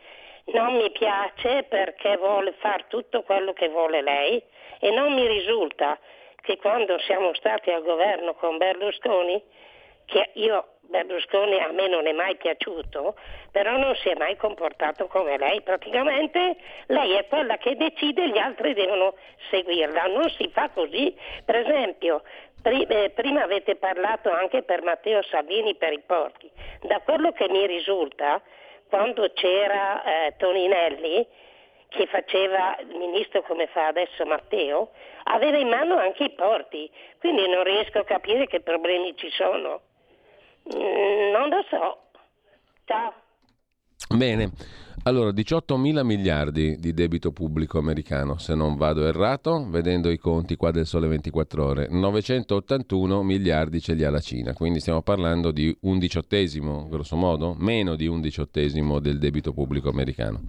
[0.52, 4.40] non mi piace perché vuole fare tutto quello che vuole lei
[4.78, 5.98] e non mi risulta
[6.40, 9.42] che quando siamo stati al governo con Berlusconi,
[10.05, 13.16] che io Berlusconi a me non è mai piaciuto,
[13.51, 15.62] però non si è mai comportato come lei.
[15.62, 16.57] Praticamente
[16.87, 19.14] lei è quella che decide e gli altri devono
[19.51, 20.05] seguirla.
[20.05, 21.16] Non si fa così.
[21.45, 22.22] Per esempio,
[22.62, 26.51] eh, prima avete parlato anche per Matteo Salvini per i porti.
[26.82, 28.41] Da quello che mi risulta,
[28.89, 31.26] quando c'era eh, Toninelli,
[31.89, 34.91] che faceva il ministro come fa adesso Matteo,
[35.24, 36.91] aveva in mano anche i porti.
[37.18, 39.80] Quindi non riesco a capire che problemi ci sono.
[40.72, 41.98] Mm, non lo so.
[42.84, 43.12] Ciao.
[44.16, 44.50] Bene,
[45.04, 50.56] allora 18 mila miliardi di debito pubblico americano, se non vado errato, vedendo i conti
[50.56, 55.50] qua del Sole 24 Ore, 981 miliardi ce li ha la Cina, quindi stiamo parlando
[55.50, 60.42] di un diciottesimo, grosso modo, meno di un diciottesimo del debito pubblico americano,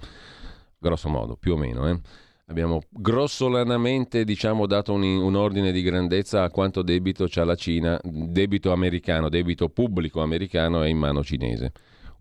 [0.77, 1.87] grosso modo, più o meno.
[1.89, 1.99] eh.
[2.47, 7.99] Abbiamo grossolanamente diciamo, dato un, un ordine di grandezza a quanto debito c'ha la Cina,
[8.03, 11.71] debito americano, debito pubblico americano è in mano cinese.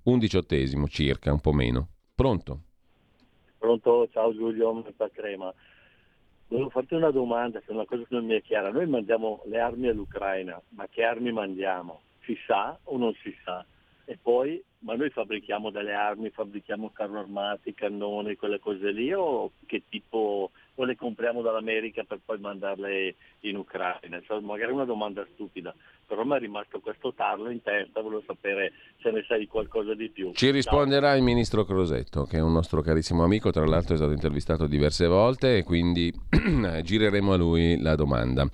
[0.05, 1.89] Un diciottesimo circa, un po' meno.
[2.15, 2.61] Pronto?
[3.59, 5.53] Pronto, ciao Giulio, Meta Crema.
[6.49, 8.71] Volevo farti una domanda, che è una cosa che non mi è chiara.
[8.71, 12.01] Noi mandiamo le armi all'Ucraina, ma che armi mandiamo?
[12.25, 13.65] Si sa o non si sa?
[14.07, 19.53] E poi, ma noi fabbrichiamo delle armi, fabbrichiamo carro armati, cannoni, quelle cose lì o
[19.65, 24.21] che tipo o le compriamo dall'America per poi mandarle in Ucraina?
[24.21, 25.75] Cioè, magari una domanda stupida,
[26.07, 30.11] però mi è rimasto questo tarlo in testa, volevo sapere se ne sai qualcosa di
[30.11, 30.33] più.
[30.35, 34.13] Ci risponderà il ministro Crosetto, che è un nostro carissimo amico, tra l'altro è stato
[34.13, 36.13] intervistato diverse volte e quindi
[36.83, 38.47] gireremo a lui la domanda.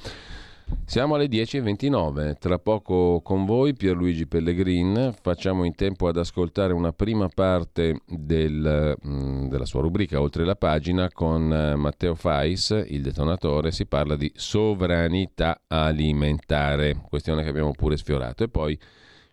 [0.84, 6.92] Siamo alle 10.29, tra poco con voi Pierluigi Pellegrin, facciamo in tempo ad ascoltare una
[6.92, 13.02] prima parte del, mm, della sua rubrica Oltre la pagina con eh, Matteo Fais, il
[13.02, 18.42] detonatore, si parla di sovranità alimentare, questione che abbiamo pure sfiorato.
[18.42, 18.78] E poi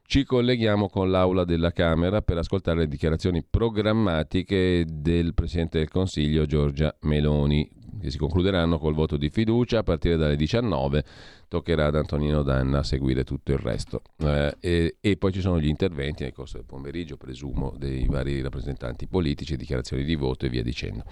[0.09, 6.45] ci colleghiamo con l'Aula della Camera per ascoltare le dichiarazioni programmatiche del Presidente del Consiglio
[6.45, 7.69] Giorgia Meloni,
[8.01, 11.03] che si concluderanno col voto di fiducia a partire dalle 19.
[11.47, 14.01] Toccherà ad Antonino Danna seguire tutto il resto.
[14.17, 18.41] Eh, e, e, poi ci sono gli interventi nel corso del pomeriggio, presumo, dei vari
[18.41, 21.03] rappresentanti politici, dichiarazioni di voto e via dicendo.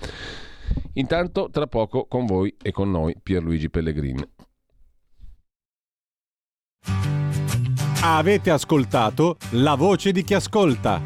[0.94, 4.28] Intanto, tra poco con voi e con noi Pierluigi Pellegrini.
[8.02, 11.02] Avete ascoltato la voce di chi ascolta.